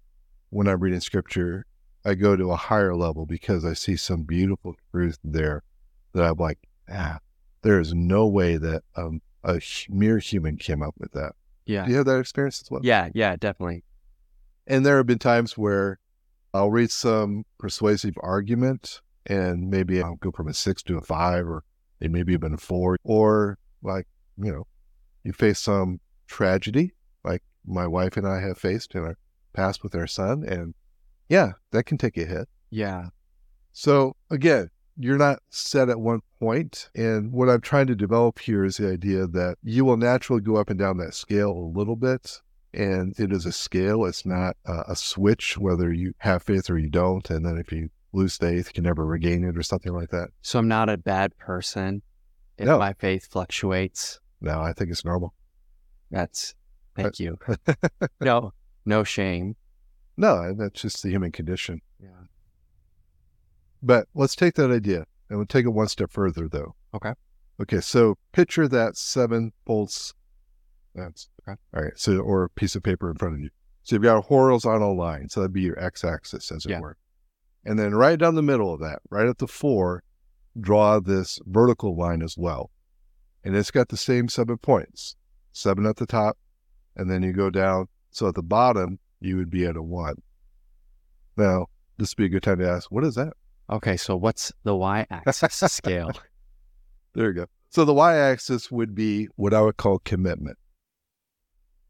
when 0.50 0.67
I'm 0.67 0.80
reading 0.80 1.00
scripture, 1.00 1.65
I 2.05 2.13
go 2.13 2.35
to 2.35 2.51
a 2.51 2.55
higher 2.55 2.95
level 2.95 3.25
because 3.25 3.65
I 3.65 3.73
see 3.73 3.97
some 3.97 4.23
beautiful 4.23 4.75
truth 4.91 5.17
there 5.23 5.63
that 6.13 6.23
I'm 6.23 6.37
like, 6.37 6.59
ah, 6.89 7.19
there 7.63 7.79
is 7.79 7.93
no 7.93 8.27
way 8.27 8.57
that 8.57 8.83
um, 8.95 9.21
a 9.43 9.59
mere 9.89 10.19
human 10.19 10.57
came 10.57 10.83
up 10.83 10.93
with 10.99 11.11
that. 11.13 11.33
Yeah. 11.65 11.85
Do 11.85 11.91
you 11.91 11.97
have 11.97 12.05
that 12.05 12.19
experience 12.19 12.61
as 12.61 12.69
well? 12.69 12.81
Yeah. 12.83 13.09
Yeah. 13.15 13.35
Definitely. 13.35 13.83
And 14.67 14.85
there 14.85 14.97
have 14.97 15.07
been 15.07 15.19
times 15.19 15.57
where 15.57 15.99
I'll 16.53 16.69
read 16.71 16.91
some 16.91 17.43
persuasive 17.57 18.15
argument 18.21 19.01
and 19.25 19.69
maybe 19.69 20.01
I'll 20.01 20.15
go 20.15 20.31
from 20.31 20.47
a 20.47 20.53
six 20.53 20.83
to 20.83 20.97
a 20.97 21.01
five 21.01 21.47
or 21.47 21.63
it 21.99 22.11
maybe 22.11 22.33
even 22.33 22.53
a 22.53 22.57
four. 22.57 22.97
Or 23.03 23.57
like, 23.81 24.07
you 24.37 24.51
know, 24.51 24.67
you 25.23 25.33
face 25.33 25.59
some 25.59 25.99
tragedy 26.27 26.93
like 27.23 27.41
my 27.65 27.87
wife 27.87 28.15
and 28.15 28.27
I 28.27 28.41
have 28.41 28.59
faced 28.59 28.93
in 28.93 29.03
our 29.03 29.17
past 29.53 29.81
with 29.83 29.95
our 29.95 30.07
son. 30.07 30.43
And 30.43 30.75
yeah, 31.29 31.53
that 31.71 31.85
can 31.85 31.97
take 31.97 32.17
a 32.17 32.25
hit. 32.25 32.47
Yeah. 32.69 33.09
So 33.71 34.15
again, 34.29 34.69
you're 34.97 35.17
not 35.17 35.39
set 35.49 35.89
at 35.89 35.99
one 35.99 36.21
point. 36.39 36.89
And 36.95 37.31
what 37.31 37.49
I'm 37.49 37.61
trying 37.61 37.88
to 37.88 37.95
develop 37.95 38.39
here 38.39 38.63
is 38.63 38.77
the 38.77 38.91
idea 38.91 39.27
that 39.27 39.57
you 39.63 39.83
will 39.85 39.97
naturally 39.97 40.41
go 40.41 40.55
up 40.55 40.69
and 40.69 40.79
down 40.79 40.97
that 40.97 41.13
scale 41.13 41.51
a 41.51 41.77
little 41.77 41.95
bit. 41.95 42.41
And 42.73 43.17
it 43.19 43.31
is 43.31 43.45
a 43.45 43.51
scale. 43.51 44.05
It's 44.05 44.25
not 44.25 44.57
uh, 44.65 44.83
a 44.88 44.95
switch, 44.95 45.57
whether 45.57 45.91
you 45.93 46.13
have 46.19 46.43
faith 46.43 46.69
or 46.69 46.77
you 46.77 46.89
don't. 46.89 47.29
And 47.29 47.45
then 47.45 47.57
if 47.57 47.71
you 47.71 47.89
lose 48.13 48.38
faith, 48.38 48.67
you 48.67 48.73
can 48.73 48.83
never 48.83 49.05
regain 49.05 49.43
it 49.43 49.57
or 49.57 49.63
something 49.63 49.93
like 49.93 50.09
that. 50.09 50.29
So 50.41 50.59
I'm 50.59 50.67
not 50.67 50.89
a 50.89 50.97
bad 50.97 51.38
person 51.38 52.01
if 52.57 52.65
No. 52.65 52.77
my 52.79 52.93
faith 52.93 53.27
fluctuates. 53.29 54.19
No, 54.41 54.61
I 54.61 54.73
think 54.73 54.91
it's 54.91 55.03
normal. 55.05 55.33
That's, 56.11 56.53
thank 56.95 57.19
you. 57.19 57.38
no, 58.21 58.53
no 58.85 59.03
shame. 59.03 59.55
No, 60.17 60.54
that's 60.54 60.82
just 60.82 61.04
the 61.04 61.10
human 61.10 61.32
condition. 61.32 61.82
Yeah. 62.01 62.10
But 63.82 64.08
let's 64.13 64.36
take 64.36 64.56
that 64.56 64.71
idea 64.71 65.06
and 65.30 65.38
we'll 65.38 65.45
take 65.45 65.65
it 65.65 65.69
one 65.69 65.88
step 65.88 66.12
further, 66.12 66.47
though. 66.47 66.75
Okay. 66.93 67.13
Okay. 67.62 67.82
So 67.82 68.15
picture 68.32 68.67
that 68.67 68.97
seven 68.97 69.51
bolts. 69.65 70.13
That's 70.93 71.30
Okay. 71.47 71.60
all 71.75 71.84
right. 71.84 71.93
So, 71.97 72.19
or 72.19 72.45
a 72.45 72.49
piece 72.49 72.75
of 72.75 72.84
paper 72.84 73.12
in 73.12 73.17
front 73.17 73.36
of 73.36 73.41
you. 73.41 73.49
So 73.84 73.95
you've 73.95 74.04
got 74.04 74.17
a 74.17 74.21
horizontal 74.21 74.97
line. 74.97 75.30
So 75.30 75.41
that'd 75.41 75.54
be 75.54 75.62
your 75.62 75.80
x 75.80 76.04
axis, 76.04 76.51
as 76.51 76.65
it 76.65 76.71
Yeah. 76.71 76.80
were. 76.80 76.97
And 77.65 77.78
then 77.78 77.93
right 77.93 78.17
down 78.17 78.36
the 78.36 78.41
middle 78.41 78.73
of 78.73 78.80
that, 78.80 79.01
right 79.10 79.28
at 79.28 79.38
the 79.38 79.47
four, 79.47 80.04
draw 80.60 80.99
this 80.99 81.39
vertical 81.45 81.95
line 81.97 82.21
as 82.21 82.38
well. 82.38 82.71
And 83.43 83.56
it's 83.56 83.71
got 83.71 83.89
the 83.89 83.97
same 83.97 84.30
seven 84.30 84.58
points 84.58 85.15
seven 85.51 85.86
at 85.86 85.95
the 85.95 86.06
top, 86.06 86.38
and 86.97 87.10
then 87.10 87.23
you 87.23 87.32
go 87.32 87.49
down. 87.49 87.88
So 88.12 88.28
at 88.28 88.36
the 88.36 88.43
bottom, 88.43 88.99
you 89.19 89.38
would 89.38 89.49
be 89.49 89.65
at 89.65 89.75
a 89.75 89.82
one. 89.82 90.15
Now, 91.38 91.67
this 91.97 92.12
would 92.12 92.21
be 92.21 92.25
a 92.25 92.30
good 92.30 92.43
time 92.43 92.60
to 92.60 92.69
ask, 92.69 92.91
what 92.91 93.04
is 93.04 93.15
that? 93.15 93.34
Okay. 93.69 93.97
So 93.97 94.15
what's 94.15 94.51
the 94.63 94.75
y 94.75 95.06
axis 95.10 95.60
scale? 95.71 96.12
There 97.13 97.28
you 97.28 97.34
go. 97.34 97.45
So 97.69 97.86
the 97.86 97.93
y 97.93 98.15
axis 98.15 98.71
would 98.71 98.95
be 98.95 99.28
what 99.36 99.54
I 99.54 99.62
would 99.62 99.78
call 99.78 99.99
commitment. 99.99 100.58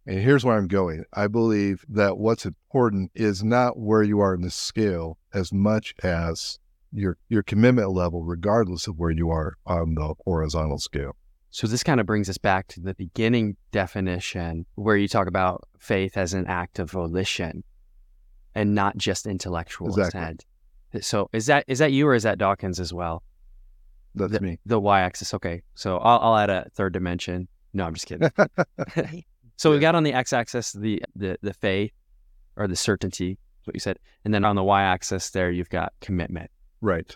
And 0.08 0.20
here's 0.20 0.46
where 0.46 0.56
I'm 0.56 0.68
going. 0.68 1.04
I 1.14 1.28
believe 1.28 1.84
that 1.90 2.18
what's 2.18 2.46
important 2.46 3.12
is 3.16 3.44
not 3.44 3.80
where 3.80 4.04
you 4.04 4.20
are 4.20 4.36
in 4.36 4.42
the 4.42 4.52
scale 4.52 5.18
as 5.34 5.52
much 5.52 5.96
as 6.04 6.60
your 6.92 7.18
your 7.28 7.44
commitment 7.44 7.92
level, 7.92 8.24
regardless 8.24 8.88
of 8.88 8.98
where 8.98 9.10
you 9.10 9.30
are 9.32 9.56
on 9.66 9.96
the 9.96 10.14
horizontal 10.24 10.78
scale. 10.78 11.16
So 11.56 11.68
this 11.68 11.84
kind 11.84 12.02
of 12.02 12.06
brings 12.06 12.30
us 12.30 12.38
back 12.38 12.68
to 12.68 12.82
the 12.82 12.94
beginning 12.96 13.56
definition 13.72 14.65
where 14.76 14.98
you 14.98 15.08
talk 15.08 15.28
about 15.28 15.65
faith 15.80 16.18
as 16.18 16.34
an 16.34 16.48
act 16.48 16.80
of 16.80 16.91
volition 16.91 17.63
and 18.54 18.76
not 18.76 18.98
just 18.98 19.26
intellectual 19.26 19.88
Exactly. 19.88 20.36
So 21.00 21.30
is 21.32 21.46
that 21.46 21.63
is 21.70 21.80
that 21.80 21.94
you 21.94 22.10
or 22.10 22.13
is 22.13 22.24
that 22.24 22.39
Dawkins 22.39 22.82
as 22.82 22.91
well? 22.91 23.24
That's 24.15 24.34
The- 24.34 24.41
me. 24.41 24.60
The 24.65 24.82
y-axis. 24.82 25.34
Okay. 25.34 25.62
So 25.76 25.98
I'll, 26.00 26.20
I'll 26.20 26.36
add 26.36 26.50
a 26.50 26.68
third 26.74 26.91
dimension. 26.91 27.48
No, 27.74 27.86
I'm 27.86 27.94
just 27.94 28.08
kidding. 28.08 28.30
So 29.56 29.72
we 29.72 29.80
got 29.80 29.96
on 29.96 30.04
the 30.04 30.12
x-axis 30.12 30.74
the 30.74 31.02
the 31.15 31.38
the 31.41 31.54
faith 31.54 31.94
or 32.58 32.68
the 32.68 32.76
certainty, 32.76 33.38
what 33.63 33.74
you 33.74 33.80
said, 33.80 33.98
and 34.26 34.34
then 34.34 34.44
on 34.44 34.58
the 34.58 34.63
y-axis 34.65 35.30
there 35.30 35.52
you've 35.52 35.70
got 35.70 35.94
commitment. 36.02 36.52
Right. 36.82 37.15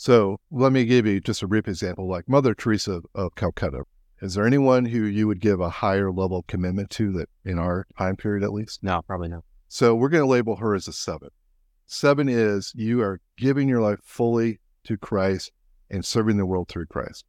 So 0.00 0.38
let 0.52 0.70
me 0.70 0.84
give 0.84 1.06
you 1.06 1.20
just 1.20 1.42
a 1.42 1.48
brief 1.48 1.66
example 1.66 2.08
like 2.08 2.28
Mother 2.28 2.54
Teresa 2.54 3.02
of, 3.16 3.34
Calcutta. 3.34 3.82
Is 4.22 4.34
there 4.34 4.46
anyone 4.46 4.84
who 4.84 5.02
you 5.02 5.26
would 5.26 5.40
give 5.40 5.58
a 5.58 5.68
higher 5.68 6.12
level 6.12 6.38
of 6.38 6.46
commitment 6.46 6.90
to 6.90 7.10
that 7.14 7.28
in 7.44 7.58
our 7.58 7.84
time 7.98 8.14
period 8.14 8.44
at 8.44 8.52
least? 8.52 8.78
No, 8.80 9.02
probably 9.02 9.26
not. 9.26 9.42
So 9.66 9.96
we're 9.96 10.08
going 10.08 10.22
to 10.22 10.30
label 10.30 10.54
her 10.54 10.76
as 10.76 10.86
a 10.86 10.92
seven. 10.92 11.30
Seven 11.86 12.28
is 12.28 12.72
you 12.76 13.02
are 13.02 13.20
giving 13.36 13.68
your 13.68 13.80
life 13.80 13.98
fully 14.04 14.60
to 14.84 14.96
Christ 14.96 15.50
and 15.90 16.04
serving 16.04 16.36
the 16.36 16.46
world 16.46 16.68
through 16.68 16.86
Christ. 16.86 17.24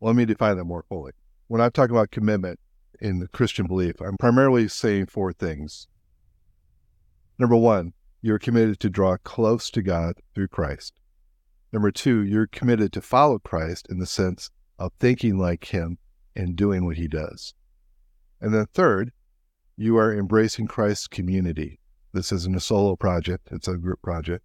Let 0.00 0.14
me 0.14 0.24
define 0.24 0.56
that 0.56 0.66
more 0.66 0.84
fully. 0.88 1.14
When 1.48 1.60
I'm 1.60 1.72
talking 1.72 1.96
about 1.96 2.12
commitment 2.12 2.60
in 3.00 3.18
the 3.18 3.26
Christian 3.26 3.66
belief, 3.66 4.00
I'm 4.00 4.18
primarily 4.18 4.68
saying 4.68 5.06
four 5.06 5.32
things. 5.32 5.88
Number 7.40 7.56
one, 7.56 7.92
you're 8.22 8.38
committed 8.38 8.78
to 8.78 8.88
draw 8.88 9.16
close 9.16 9.68
to 9.70 9.82
God 9.82 10.14
through 10.32 10.48
Christ. 10.48 10.94
Number 11.74 11.90
two, 11.90 12.22
you're 12.22 12.46
committed 12.46 12.92
to 12.92 13.00
follow 13.02 13.40
Christ 13.40 13.88
in 13.90 13.98
the 13.98 14.06
sense 14.06 14.48
of 14.78 14.92
thinking 15.00 15.38
like 15.38 15.64
Him 15.64 15.98
and 16.36 16.54
doing 16.54 16.84
what 16.86 16.96
He 16.96 17.08
does. 17.08 17.52
And 18.40 18.54
then 18.54 18.66
third, 18.66 19.10
you 19.76 19.96
are 19.96 20.14
embracing 20.16 20.68
Christ's 20.68 21.08
community. 21.08 21.80
This 22.12 22.30
isn't 22.30 22.54
a 22.54 22.60
solo 22.60 22.94
project, 22.94 23.48
it's 23.50 23.66
a 23.66 23.76
group 23.76 24.00
project, 24.02 24.44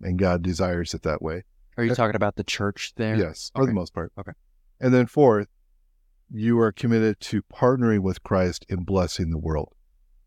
and 0.00 0.20
God 0.20 0.40
desires 0.40 0.94
it 0.94 1.02
that 1.02 1.20
way. 1.20 1.42
Are 1.76 1.82
you 1.82 1.90
Okay. 1.90 1.96
talking 1.96 2.14
about 2.14 2.36
the 2.36 2.44
church 2.44 2.92
there? 2.94 3.16
Yes, 3.16 3.50
for 3.56 3.66
the 3.66 3.72
most 3.72 3.92
part. 3.92 4.12
Okay. 4.16 4.32
And 4.78 4.94
then 4.94 5.06
fourth, 5.06 5.48
you 6.30 6.60
are 6.60 6.70
committed 6.70 7.18
to 7.22 7.42
partnering 7.42 8.02
with 8.02 8.22
Christ 8.22 8.64
in 8.68 8.84
blessing 8.84 9.30
the 9.30 9.38
world, 9.38 9.74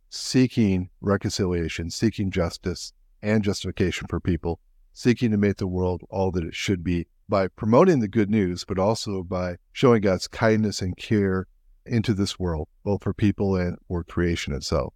seeking 0.09 0.89
reconciliation, 0.99 1.89
seeking 1.91 2.29
justice 2.29 2.91
and 3.21 3.41
justification 3.41 4.07
for 4.09 4.19
people, 4.19 4.59
seeking 4.93 5.31
to 5.31 5.37
make 5.37 5.57
the 5.57 5.67
world 5.67 6.01
all 6.09 6.31
that 6.31 6.43
it 6.43 6.55
should 6.55 6.83
be 6.83 7.07
by 7.29 7.47
promoting 7.47 7.99
the 7.99 8.07
good 8.07 8.29
news, 8.29 8.65
but 8.65 8.77
also 8.77 9.23
by 9.23 9.55
showing 9.71 10.01
God's 10.01 10.27
kindness 10.27 10.81
and 10.81 10.97
care 10.97 11.47
into 11.85 12.13
this 12.13 12.37
world, 12.37 12.67
both 12.83 13.03
for 13.03 13.13
people 13.13 13.55
and 13.55 13.77
for 13.87 14.03
creation 14.03 14.53
itself. 14.53 14.93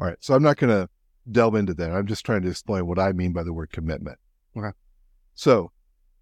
All 0.00 0.06
right. 0.06 0.16
So 0.20 0.34
I'm 0.34 0.42
not 0.42 0.56
going 0.56 0.70
to 0.70 0.88
delve 1.30 1.54
into 1.54 1.74
that. 1.74 1.92
I'm 1.92 2.06
just 2.06 2.24
trying 2.24 2.42
to 2.42 2.48
explain 2.48 2.86
what 2.86 2.98
I 2.98 3.12
mean 3.12 3.32
by 3.32 3.42
the 3.42 3.52
word 3.52 3.70
commitment. 3.70 4.18
Okay. 4.56 4.74
So 5.34 5.70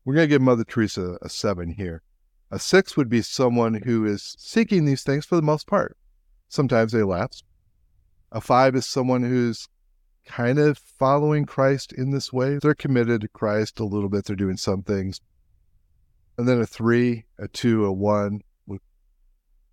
we're 0.04 0.14
going 0.14 0.28
to 0.28 0.34
give 0.34 0.42
Mother 0.42 0.64
Teresa 0.64 1.18
a 1.22 1.28
seven 1.28 1.70
here. 1.70 2.02
A 2.50 2.58
six 2.58 2.96
would 2.96 3.08
be 3.08 3.22
someone 3.22 3.82
who 3.84 4.04
is 4.06 4.34
seeking 4.38 4.84
these 4.84 5.02
things 5.02 5.24
for 5.24 5.36
the 5.36 5.42
most 5.42 5.66
part. 5.66 5.96
Sometimes 6.48 6.92
they 6.92 7.02
lapse. 7.02 7.42
A 8.32 8.40
five 8.40 8.74
is 8.74 8.86
someone 8.86 9.22
who's 9.22 9.68
kind 10.28 10.58
of 10.58 10.78
following 10.78 11.46
Christ 11.46 11.92
in 11.92 12.10
this 12.10 12.32
way. 12.32 12.58
They're 12.60 12.74
committed 12.74 13.22
to 13.22 13.28
Christ 13.28 13.80
a 13.80 13.84
little 13.84 14.08
bit. 14.08 14.26
They're 14.26 14.36
doing 14.36 14.58
some 14.58 14.82
things. 14.82 15.20
And 16.36 16.46
then 16.46 16.60
a 16.60 16.66
three, 16.66 17.24
a 17.38 17.48
two, 17.48 17.84
a 17.84 17.92
one 17.92 18.42
would 18.66 18.80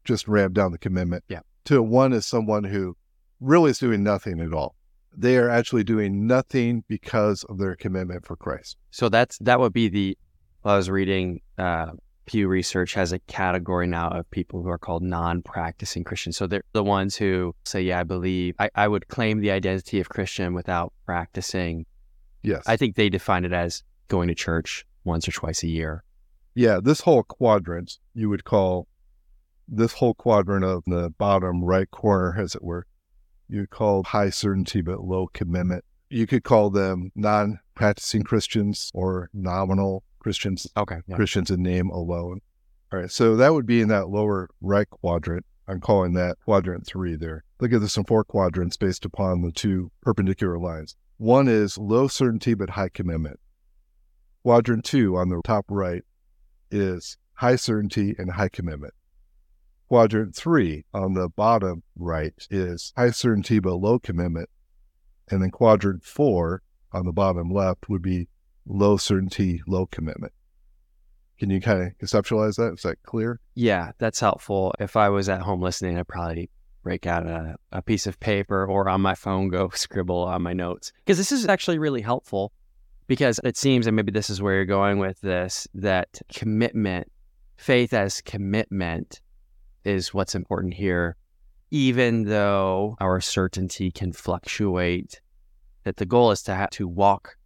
just 0.06 0.28
ramp 0.28 0.54
down 0.54 0.72
the 0.72 0.78
commitment. 0.78 1.24
Yeah. 1.28 1.41
To 1.65 1.78
a 1.78 1.84
one 1.84 2.13
is 2.13 2.26
someone 2.26 2.63
who 2.63 2.96
really 3.39 3.72
is 3.72 3.80
doing 3.80 4.02
nothing 4.02 4.39
at 4.39 4.54
all. 4.54 4.76
They 5.15 5.38
are 5.38 5.50
actually 5.50 5.84
doing 5.84 6.26
nothing 6.26 6.84
because 6.88 7.44
of 7.44 7.58
their 7.58 7.76
commitment 7.76 8.26
for 8.26 8.36
Christ. 8.36 8.78
So 8.91 9.10
that's 9.10 9.38
that 9.39 9.60
would 9.60 9.74
be 9.74 9.88
the. 9.88 10.18
I 10.63 10.78
was 10.78 10.89
reading. 10.89 11.41
Uh, 11.58 11.91
Pew 12.26 12.48
Research 12.48 12.94
has 12.94 13.12
a 13.12 13.20
category 13.20 13.88
now 13.88 14.10
of 14.10 14.30
people 14.32 14.64
who 14.64 14.70
are 14.70 14.78
called 14.78 15.04
non-practicing 15.04 16.04
Christians. 16.04 16.38
So 16.38 16.48
they're 16.48 16.64
the 16.74 16.84
ones 16.84 17.16
who 17.16 17.56
say, 17.66 17.82
"Yeah, 17.82 18.00
I 18.00 18.04
believe." 18.04 18.56
I, 18.60 18.70
I 18.76 18.88
would 18.88 19.08
claim 19.08 19.40
the 19.40 19.52
identity 19.52 20.00
of 20.00 20.10
Christian 20.10 20.54
without 20.54 20.94
practicing. 21.06 21.86
Yes. 22.42 22.64
I 22.68 22.78
think 22.78 22.96
they 22.96 23.10
define 23.10 23.46
it 23.46 23.54
as 23.54 23.84
going 24.08 24.28
to 24.28 24.36
church 24.36 24.86
once 25.04 25.28
or 25.28 25.32
twice 25.32 25.64
a 25.64 25.68
year. 25.68 26.04
Yeah, 26.54 26.80
this 26.82 27.02
whole 27.02 27.24
quadrant 27.24 27.98
you 28.14 28.30
would 28.30 28.44
call 28.44 28.88
this 29.68 29.94
whole 29.94 30.14
quadrant 30.14 30.64
of 30.64 30.84
the 30.86 31.10
bottom 31.18 31.64
right 31.64 31.90
corner, 31.90 32.36
as 32.40 32.56
it 32.56 32.64
were, 32.64 32.86
you 33.48 33.68
call 33.68 34.04
high 34.04 34.30
certainty 34.30 34.82
but 34.82 35.04
low 35.04 35.28
commitment. 35.28 35.84
You 36.10 36.28
could 36.28 36.44
call 36.44 36.70
them 36.70 37.12
non 37.16 37.60
practicing 37.74 38.24
Christians 38.24 38.92
or 38.94 39.30
nominal 39.34 40.04
Christians, 40.26 40.66
Okay. 40.76 41.02
Yeah. 41.06 41.16
Christians 41.18 41.52
in 41.52 41.62
name 41.62 41.92
alone. 41.92 42.42
All 42.92 42.98
right, 43.00 43.12
so 43.12 43.36
that 43.36 43.54
would 43.54 43.68
be 43.68 43.80
in 43.80 43.90
that 43.90 44.10
lower 44.10 44.50
right 44.60 44.90
quadrant. 44.90 45.46
I'm 45.68 45.80
calling 45.80 46.14
that 46.14 46.38
quadrant 46.44 46.88
three 46.88 47.16
there. 47.16 47.44
Look 47.60 47.72
at 47.72 47.80
this 47.80 47.96
in 47.96 48.06
four 48.06 48.24
quadrants 48.24 48.76
based 48.76 49.06
upon 49.06 49.44
the 49.44 49.52
two 49.52 49.92
perpendicular 50.02 50.58
lines. 50.58 50.96
One 51.18 51.48
is 51.48 51.78
low 51.78 52.08
certainty 52.08 52.56
but 52.56 52.72
high 52.72 52.90
commitment. 52.90 53.40
Quadrant 54.42 54.84
two 54.84 55.16
on 55.16 55.30
the 55.30 55.42
top 55.46 55.66
right 55.70 56.02
is 56.72 57.18
high 57.36 57.56
certainty 57.56 58.16
and 58.18 58.32
high 58.32 58.50
commitment. 58.50 58.96
Quadrant 59.88 60.36
three 60.36 60.86
on 60.92 61.14
the 61.14 61.30
bottom 61.30 61.84
right 61.96 62.34
is 62.50 62.94
high 62.98 63.12
certainty 63.12 63.60
but 63.60 63.76
low 63.76 64.00
commitment. 64.00 64.50
And 65.30 65.44
then 65.44 65.52
quadrant 65.52 66.04
four 66.04 66.64
on 66.92 67.06
the 67.06 67.14
bottom 67.14 67.52
left 67.52 67.90
would 67.90 68.02
be 68.02 68.28
low 68.65 68.97
certainty, 68.97 69.62
low 69.67 69.86
commitment. 69.86 70.34
Can 71.38 71.49
you 71.49 71.60
kind 71.60 71.84
of 71.84 71.97
conceptualize 71.97 72.56
that? 72.56 72.73
Is 72.73 72.82
that 72.84 73.01
clear? 73.04 73.39
Yeah, 73.56 73.91
that's 73.97 74.19
helpful. 74.19 74.73
If 74.80 74.95
I 74.95 75.10
was 75.10 75.28
at 75.28 75.41
home 75.41 75.62
listening, 75.62 75.97
I'd 75.97 76.08
probably 76.08 76.49
break 76.82 77.06
out 77.06 77.25
a, 77.25 77.56
a 77.71 77.82
piece 77.82 78.08
of 78.08 78.19
paper 78.19 78.65
or 78.65 78.88
on 78.88 79.01
my 79.01 79.15
phone 79.15 79.49
go 79.49 79.69
scribble 79.73 80.19
on 80.19 80.41
my 80.43 80.54
notes. 80.54 80.93
Because 81.04 81.17
this 81.17 81.32
is 81.32 81.47
actually 81.47 81.80
really 81.80 82.01
helpful 82.01 82.54
because 83.08 83.39
it 83.43 83.58
seems, 83.58 83.86
and 83.88 83.95
maybe 83.95 84.12
this 84.12 84.30
is 84.30 84.41
where 84.41 84.56
you're 84.56 84.65
going 84.65 84.99
with 84.99 85.19
this, 85.21 85.67
that 85.73 86.21
commitment, 86.34 87.12
faith 87.58 87.93
as 87.93 88.21
commitment 88.21 89.21
is 89.84 90.13
what's 90.13 90.36
important 90.36 90.73
here. 90.73 91.15
Even 91.71 92.23
though 92.23 92.95
our 92.99 93.19
certainty 93.19 93.91
can 93.91 94.13
fluctuate, 94.13 95.21
that 95.84 95.97
the 95.97 96.06
goal 96.06 96.32
is 96.32 96.41
to 96.43 96.56
have 96.56 96.69
to 96.71 96.88
walk 96.88 97.38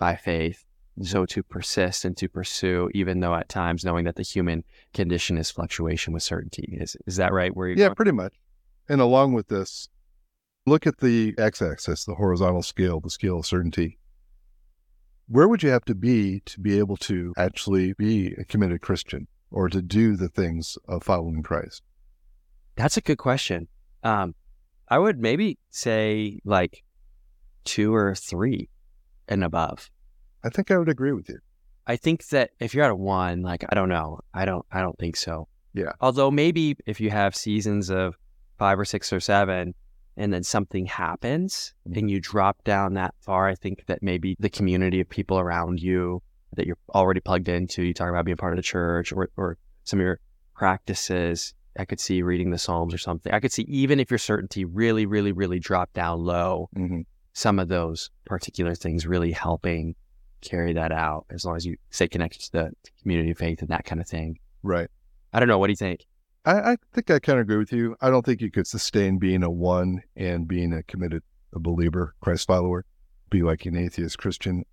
by 0.00 0.16
faith. 0.16 0.64
So 1.02 1.24
to 1.26 1.42
persist 1.44 2.04
and 2.04 2.16
to 2.16 2.28
pursue, 2.28 2.90
even 2.92 3.20
though 3.20 3.34
at 3.34 3.48
times 3.48 3.84
knowing 3.84 4.04
that 4.06 4.16
the 4.16 4.22
human 4.24 4.64
condition 4.92 5.38
is 5.38 5.50
fluctuation 5.50 6.12
with 6.12 6.24
certainty. 6.24 6.76
Is 6.78 6.96
is 7.06 7.16
that 7.16 7.32
right? 7.32 7.54
Where 7.56 7.68
you're 7.68 7.78
Yeah, 7.78 7.86
going? 7.86 7.94
pretty 7.94 8.10
much. 8.12 8.34
And 8.88 9.00
along 9.00 9.32
with 9.32 9.46
this, 9.48 9.88
look 10.66 10.86
at 10.86 10.98
the 10.98 11.34
x 11.38 11.62
axis, 11.62 12.04
the 12.04 12.16
horizontal 12.16 12.62
scale, 12.62 13.00
the 13.00 13.08
scale 13.08 13.38
of 13.38 13.46
certainty. 13.46 13.98
Where 15.28 15.46
would 15.48 15.62
you 15.62 15.70
have 15.70 15.84
to 15.84 15.94
be 15.94 16.40
to 16.46 16.60
be 16.60 16.76
able 16.78 16.96
to 16.98 17.32
actually 17.36 17.92
be 17.94 18.34
a 18.34 18.44
committed 18.44 18.82
Christian 18.82 19.28
or 19.50 19.68
to 19.68 19.80
do 19.80 20.16
the 20.16 20.28
things 20.28 20.76
of 20.88 21.04
following 21.04 21.42
Christ? 21.42 21.82
That's 22.74 22.96
a 22.96 23.00
good 23.00 23.18
question. 23.18 23.68
Um, 24.02 24.34
I 24.88 24.98
would 24.98 25.18
maybe 25.20 25.58
say 25.70 26.40
like 26.44 26.82
two 27.64 27.94
or 27.94 28.14
three 28.16 28.68
and 29.30 29.42
above. 29.42 29.90
I 30.44 30.50
think 30.50 30.70
I 30.70 30.78
would 30.78 30.88
agree 30.88 31.12
with 31.12 31.28
you. 31.28 31.38
I 31.86 31.96
think 31.96 32.28
that 32.28 32.50
if 32.60 32.74
you're 32.74 32.84
at 32.84 32.90
a 32.90 32.96
one, 32.96 33.42
like 33.42 33.64
I 33.68 33.74
don't 33.74 33.88
know, 33.88 34.20
I 34.34 34.44
don't, 34.44 34.64
I 34.70 34.80
don't 34.80 34.98
think 34.98 35.16
so. 35.16 35.48
Yeah. 35.72 35.92
Although 36.00 36.30
maybe 36.30 36.76
if 36.86 37.00
you 37.00 37.10
have 37.10 37.34
seasons 37.34 37.90
of 37.90 38.16
five 38.58 38.78
or 38.78 38.84
six 38.84 39.12
or 39.12 39.20
seven, 39.20 39.74
and 40.16 40.32
then 40.32 40.42
something 40.42 40.84
happens 40.86 41.72
and 41.94 42.10
you 42.10 42.20
drop 42.20 42.62
down 42.64 42.94
that 42.94 43.14
far, 43.20 43.48
I 43.48 43.54
think 43.54 43.86
that 43.86 44.02
maybe 44.02 44.36
the 44.38 44.50
community 44.50 45.00
of 45.00 45.08
people 45.08 45.38
around 45.38 45.80
you 45.80 46.22
that 46.56 46.66
you're 46.66 46.76
already 46.94 47.20
plugged 47.20 47.48
into, 47.48 47.82
you 47.82 47.94
talk 47.94 48.10
about 48.10 48.24
being 48.24 48.36
part 48.36 48.52
of 48.52 48.56
the 48.56 48.62
church 48.62 49.12
or 49.12 49.30
or 49.36 49.56
some 49.84 50.00
of 50.00 50.04
your 50.04 50.20
practices. 50.54 51.54
I 51.78 51.84
could 51.84 52.00
see 52.00 52.22
reading 52.22 52.50
the 52.50 52.58
Psalms 52.58 52.92
or 52.92 52.98
something. 52.98 53.32
I 53.32 53.40
could 53.40 53.52
see 53.52 53.62
even 53.62 54.00
if 54.00 54.10
your 54.10 54.18
certainty 54.18 54.64
really, 54.64 55.06
really, 55.06 55.32
really 55.32 55.60
dropped 55.60 55.94
down 55.94 56.24
low, 56.24 56.68
Mm-hmm. 56.76 57.00
Some 57.32 57.58
of 57.58 57.68
those 57.68 58.10
particular 58.24 58.74
things 58.74 59.06
really 59.06 59.32
helping 59.32 59.94
carry 60.40 60.72
that 60.72 60.92
out 60.92 61.26
as 61.30 61.44
long 61.44 61.56
as 61.56 61.66
you 61.66 61.76
stay 61.90 62.08
connected 62.08 62.40
to 62.40 62.52
the 62.52 62.72
community 63.02 63.30
of 63.30 63.38
faith 63.38 63.60
and 63.60 63.68
that 63.68 63.84
kind 63.84 64.00
of 64.00 64.08
thing. 64.08 64.38
Right. 64.62 64.88
I 65.32 65.38
don't 65.38 65.48
know. 65.48 65.58
What 65.58 65.68
do 65.68 65.72
you 65.72 65.76
think? 65.76 66.06
I, 66.44 66.72
I 66.72 66.76
think 66.92 67.10
I 67.10 67.18
kind 67.18 67.38
of 67.38 67.42
agree 67.42 67.58
with 67.58 67.72
you. 67.72 67.96
I 68.00 68.10
don't 68.10 68.24
think 68.24 68.40
you 68.40 68.50
could 68.50 68.66
sustain 68.66 69.18
being 69.18 69.42
a 69.42 69.50
one 69.50 70.02
and 70.16 70.48
being 70.48 70.72
a 70.72 70.82
committed 70.82 71.22
a 71.52 71.58
believer, 71.58 72.14
Christ 72.20 72.46
follower, 72.46 72.84
be 73.28 73.42
like 73.42 73.66
an 73.66 73.76
atheist 73.76 74.18
Christian. 74.18 74.64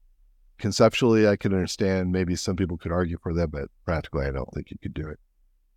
Conceptually, 0.57 1.27
I 1.27 1.35
can 1.35 1.53
understand 1.53 2.11
maybe 2.11 2.35
some 2.35 2.55
people 2.55 2.77
could 2.77 2.91
argue 2.91 3.17
for 3.21 3.33
that, 3.33 3.51
but 3.51 3.69
practically, 3.85 4.25
I 4.25 4.31
don't 4.31 4.51
think 4.53 4.71
you 4.71 4.77
could 4.81 4.93
do 4.93 5.07
it. 5.07 5.19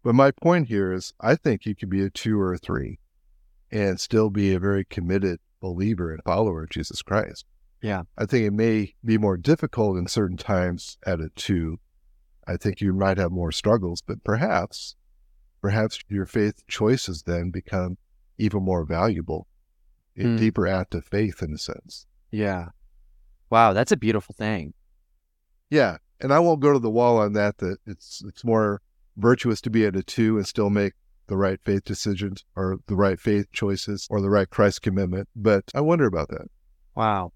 But 0.03 0.15
my 0.15 0.31
point 0.31 0.69
here 0.69 0.93
is 0.93 1.13
I 1.21 1.35
think 1.35 1.67
you 1.67 1.75
could 1.75 1.91
be 1.91 2.05
a 2.05 2.11
two 2.11 2.41
or 2.41 2.55
a 2.55 2.59
three 2.59 2.99
and 3.71 4.01
still 4.01 4.31
be 4.31 4.55
a 4.55 4.59
very 4.59 4.85
committed 4.85 5.41
believer 5.61 6.13
and 6.13 6.23
follower 6.25 6.65
of 6.65 6.71
Jesus 6.71 7.03
Christ. 7.03 7.45
Yeah. 7.83 8.03
I 8.19 8.27
think 8.27 8.47
it 8.47 8.53
may 8.53 8.95
be 9.05 9.19
more 9.19 9.37
difficult 9.37 9.97
in 9.97 10.07
certain 10.07 10.37
times 10.37 10.99
at 11.07 11.21
a 11.21 11.31
two. 11.35 11.79
I 12.47 12.57
think 12.57 12.81
you 12.81 12.93
might 12.93 13.19
have 13.19 13.31
more 13.33 13.53
struggles, 13.53 14.03
but 14.03 14.23
perhaps 14.25 14.97
perhaps 15.63 15.99
your 16.09 16.25
faith 16.27 16.67
choices 16.69 17.23
then 17.25 17.51
become 17.51 17.99
even 18.39 18.63
more 18.63 18.85
valuable, 18.87 19.47
a 20.17 20.23
Mm. 20.23 20.39
deeper 20.39 20.67
act 20.67 20.95
of 20.95 21.05
faith 21.05 21.43
in 21.43 21.53
a 21.53 21.59
sense. 21.59 22.07
Yeah. 22.31 22.71
Wow, 23.51 23.75
that's 23.75 23.93
a 23.93 23.97
beautiful 23.97 24.35
thing. 24.35 24.73
Yeah, 25.69 25.99
and 26.19 26.33
I 26.33 26.39
won't 26.39 26.61
go 26.61 26.73
to 26.73 26.79
the 26.79 26.91
wall 26.91 27.19
on 27.19 27.35
that. 27.35 27.59
That 27.59 27.77
it's 27.87 28.23
it's 28.27 28.43
more 28.45 28.81
virtuous 29.17 29.61
to 29.63 29.71
be 29.71 29.85
at 29.85 29.97
a 29.97 30.03
two 30.03 30.39
and 30.39 30.47
still 30.47 30.71
make 30.71 30.95
the 31.31 31.37
right 31.37 31.61
faith 31.65 31.85
decisions 31.85 32.45
or 32.57 32.79
the 32.89 32.97
right 32.97 33.19
faith 33.19 33.47
choices 33.53 34.07
or 34.11 34.21
the 34.21 34.29
right 34.29 34.51
Christ 34.51 34.83
commitment. 34.83 35.29
But 35.37 35.65
I 35.75 35.81
wonder 35.81 36.05
about 36.05 36.29
that. 36.29 36.49
Wow. 36.97 37.33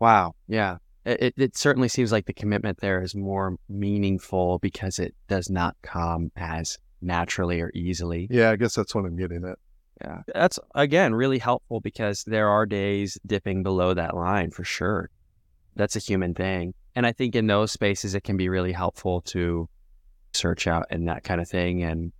Wow. 0.00 0.34
Yeah. 0.48 0.78
It, 1.04 1.34
it, 1.36 1.56
certainly 1.56 1.88
seems 1.88 2.10
like 2.10 2.24
the 2.24 2.32
commitment 2.32 2.80
there 2.80 3.02
is 3.02 3.14
more 3.14 3.56
meaningful 3.68 4.58
because 4.60 4.98
it 4.98 5.14
does 5.28 5.50
not 5.50 5.76
come 5.82 6.32
as 6.34 6.78
naturally 7.02 7.60
or 7.60 7.70
easily. 7.74 8.26
Yeah, 8.30 8.50
I 8.50 8.56
guess 8.56 8.74
that's 8.74 8.94
what 8.94 9.04
I'm 9.04 9.16
getting 9.16 9.44
at. 9.44 9.58
Yeah. 10.02 10.22
That's, 10.34 10.58
again, 10.74 11.14
really 11.14 11.38
helpful 11.38 11.80
because 11.80 12.24
there 12.26 12.48
are 12.48 12.64
days 12.64 13.18
dipping 13.26 13.62
below 13.62 13.92
that 13.92 14.16
line 14.16 14.50
for 14.50 14.64
sure. 14.64 15.10
That's 15.76 15.96
a 15.96 16.00
human 16.00 16.32
thing. 16.32 16.72
And 16.96 17.06
I 17.06 17.12
think 17.12 17.36
in 17.36 17.46
those 17.46 17.70
spaces, 17.70 18.14
it 18.14 18.24
can 18.24 18.38
be 18.38 18.48
really 18.48 18.72
helpful 18.72 19.20
to 19.26 19.68
search 20.32 20.66
out 20.66 20.86
and 20.88 21.06
that 21.08 21.24
kind 21.24 21.42
of 21.42 21.48
thing 21.48 21.82
and 21.82 22.12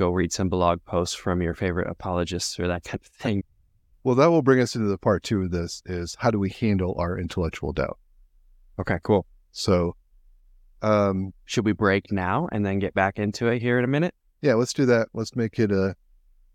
go 0.00 0.10
read 0.10 0.32
some 0.32 0.48
blog 0.48 0.84
posts 0.84 1.14
from 1.14 1.42
your 1.42 1.54
favorite 1.54 1.88
apologists 1.88 2.58
or 2.58 2.66
that 2.66 2.82
kind 2.84 3.00
of 3.00 3.06
thing. 3.06 3.44
Well, 4.02 4.14
that 4.16 4.30
will 4.30 4.42
bring 4.42 4.60
us 4.60 4.74
into 4.74 4.88
the 4.88 4.98
part 4.98 5.22
two 5.22 5.42
of 5.42 5.50
this 5.50 5.82
is 5.84 6.16
how 6.18 6.30
do 6.30 6.38
we 6.38 6.48
handle 6.50 6.96
our 6.98 7.18
intellectual 7.18 7.72
doubt? 7.72 7.98
Okay, 8.80 8.98
cool. 9.02 9.26
So, 9.52 9.94
um, 10.80 11.32
Should 11.44 11.66
we 11.66 11.72
break 11.72 12.10
now 12.10 12.48
and 12.50 12.64
then 12.64 12.78
get 12.78 12.94
back 12.94 13.18
into 13.18 13.48
it 13.48 13.60
here 13.60 13.78
in 13.78 13.84
a 13.84 13.88
minute? 13.88 14.14
yeah, 14.40 14.54
let's 14.54 14.72
do 14.72 14.86
that. 14.86 15.08
Let's 15.12 15.36
make 15.36 15.58
it 15.58 15.70
a 15.70 15.94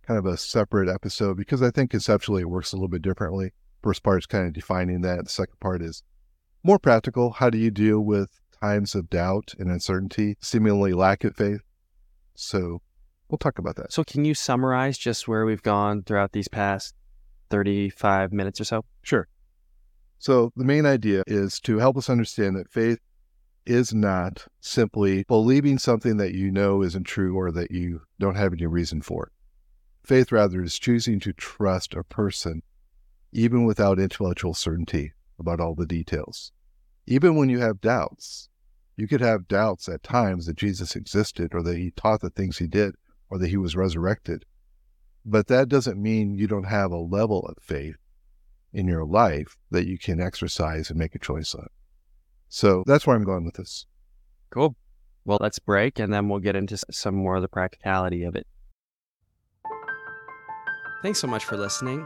kind 0.08 0.17
of 0.17 0.25
a 0.25 0.38
separate 0.38 0.89
episode 0.89 1.38
because 1.38 1.62
I 1.62 1.69
think 1.69 1.91
conceptually 1.91 2.41
it 2.41 2.49
works 2.49 2.73
a 2.73 2.75
little 2.77 2.88
bit 2.88 3.03
differently. 3.03 3.53
First 3.84 4.01
part 4.01 4.17
is 4.23 4.25
kind 4.25 4.47
of 4.47 4.53
defining 4.53 5.01
that. 5.01 5.23
The 5.25 5.29
second 5.29 5.60
part 5.60 5.84
is 5.84 6.01
more 6.63 6.79
practical. 6.79 7.29
How 7.34 7.51
do 7.51 7.60
you 7.60 7.69
deal 7.69 7.99
with 7.99 8.39
times 8.60 8.95
of 8.95 9.08
doubt 9.12 9.53
and 9.60 9.69
uncertainty, 9.69 10.36
seemingly 10.41 10.93
lack 10.93 11.23
of 11.23 11.36
faith? 11.36 11.62
So 12.34 12.81
we'll 13.29 13.38
talk 13.38 13.59
about 13.59 13.75
that. 13.77 13.91
So, 13.91 14.03
can 14.03 14.25
you 14.25 14.33
summarize 14.33 14.97
just 14.97 15.27
where 15.27 15.45
we've 15.45 15.63
gone 15.63 16.03
throughout 16.03 16.31
these 16.31 16.47
past 16.47 16.95
35 17.49 18.33
minutes 18.33 18.59
or 18.59 18.65
so? 18.65 18.85
Sure. 19.01 19.27
So 20.17 20.51
the 20.55 20.63
main 20.63 20.85
idea 20.85 21.23
is 21.27 21.59
to 21.61 21.77
help 21.77 21.97
us 21.97 22.09
understand 22.09 22.55
that 22.55 22.71
faith 22.71 22.99
is 23.65 23.93
not 23.93 24.47
simply 24.61 25.23
believing 25.27 25.77
something 25.77 26.17
that 26.17 26.33
you 26.33 26.51
know 26.51 26.81
isn't 26.81 27.03
true 27.03 27.35
or 27.35 27.51
that 27.51 27.71
you 27.71 28.01
don't 28.19 28.35
have 28.35 28.53
any 28.53 28.65
reason 28.65 29.01
for. 29.01 29.31
Faith, 30.03 30.31
rather, 30.31 30.63
is 30.63 30.77
choosing 30.77 31.19
to 31.19 31.33
trust 31.33 31.93
a 31.93 32.03
person 32.03 32.61
even 33.31 33.65
without 33.65 33.99
intellectual 33.99 34.53
certainty 34.53 35.13
about 35.39 35.59
all 35.59 35.75
the 35.75 35.85
details. 35.85 36.51
Even 37.07 37.35
when 37.35 37.49
you 37.49 37.59
have 37.59 37.81
doubts, 37.81 38.49
you 38.95 39.07
could 39.07 39.21
have 39.21 39.47
doubts 39.47 39.89
at 39.89 40.03
times 40.03 40.45
that 40.45 40.55
Jesus 40.55 40.95
existed 40.95 41.53
or 41.53 41.61
that 41.63 41.77
he 41.77 41.91
taught 41.91 42.21
the 42.21 42.29
things 42.29 42.57
he 42.57 42.67
did 42.67 42.95
or 43.29 43.38
that 43.39 43.49
he 43.49 43.57
was 43.57 43.75
resurrected. 43.75 44.45
But 45.25 45.47
that 45.47 45.69
doesn't 45.69 46.01
mean 46.01 46.35
you 46.35 46.47
don't 46.47 46.65
have 46.65 46.91
a 46.91 46.97
level 46.97 47.41
of 47.47 47.57
faith 47.61 47.97
in 48.73 48.88
your 48.88 49.05
life 49.05 49.57
that 49.71 49.88
you 49.88 49.97
can 49.97 50.21
exercise 50.21 50.89
and 50.89 50.99
make 50.99 51.15
a 51.15 51.19
choice 51.19 51.55
on. 51.55 51.67
So 52.49 52.83
that's 52.85 53.07
where 53.07 53.15
I'm 53.15 53.23
going 53.23 53.45
with 53.45 53.55
this. 53.55 53.85
Cool. 54.51 54.75
Well, 55.25 55.39
let's 55.41 55.59
break 55.59 55.99
and 55.99 56.13
then 56.13 56.29
we'll 56.29 56.39
get 56.39 56.55
into 56.55 56.77
some 56.91 57.15
more 57.15 57.38
of 57.38 57.41
the 57.41 57.47
practicality 57.47 58.23
of 58.23 58.35
it. 58.35 58.45
Thanks 61.01 61.19
so 61.19 61.27
much 61.27 61.45
for 61.45 61.57
listening. 61.57 62.05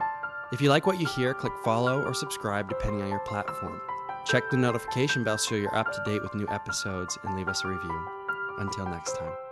If 0.52 0.62
you 0.62 0.70
like 0.70 0.88
what 0.88 1.00
you 1.00 1.08
hear, 1.08 1.34
click 1.34 1.54
follow 1.64 2.02
or 2.02 2.14
subscribe 2.14 2.70
depending 2.70 3.02
on 3.02 3.10
your 3.10 3.20
platform. 3.20 3.80
Check 4.26 4.50
the 4.50 4.58
notification 4.58 5.24
bell 5.24 5.38
so 5.38 5.56
you're 5.56 5.76
up 5.76 5.92
to 5.92 6.02
date 6.06 6.22
with 6.22 6.36
new 6.36 6.48
episodes 6.50 7.18
and 7.24 7.36
leave 7.36 7.48
us 7.48 7.64
a 7.64 7.68
review. 7.68 8.08
Until 8.60 8.86
next 8.88 9.18
time. 9.18 9.49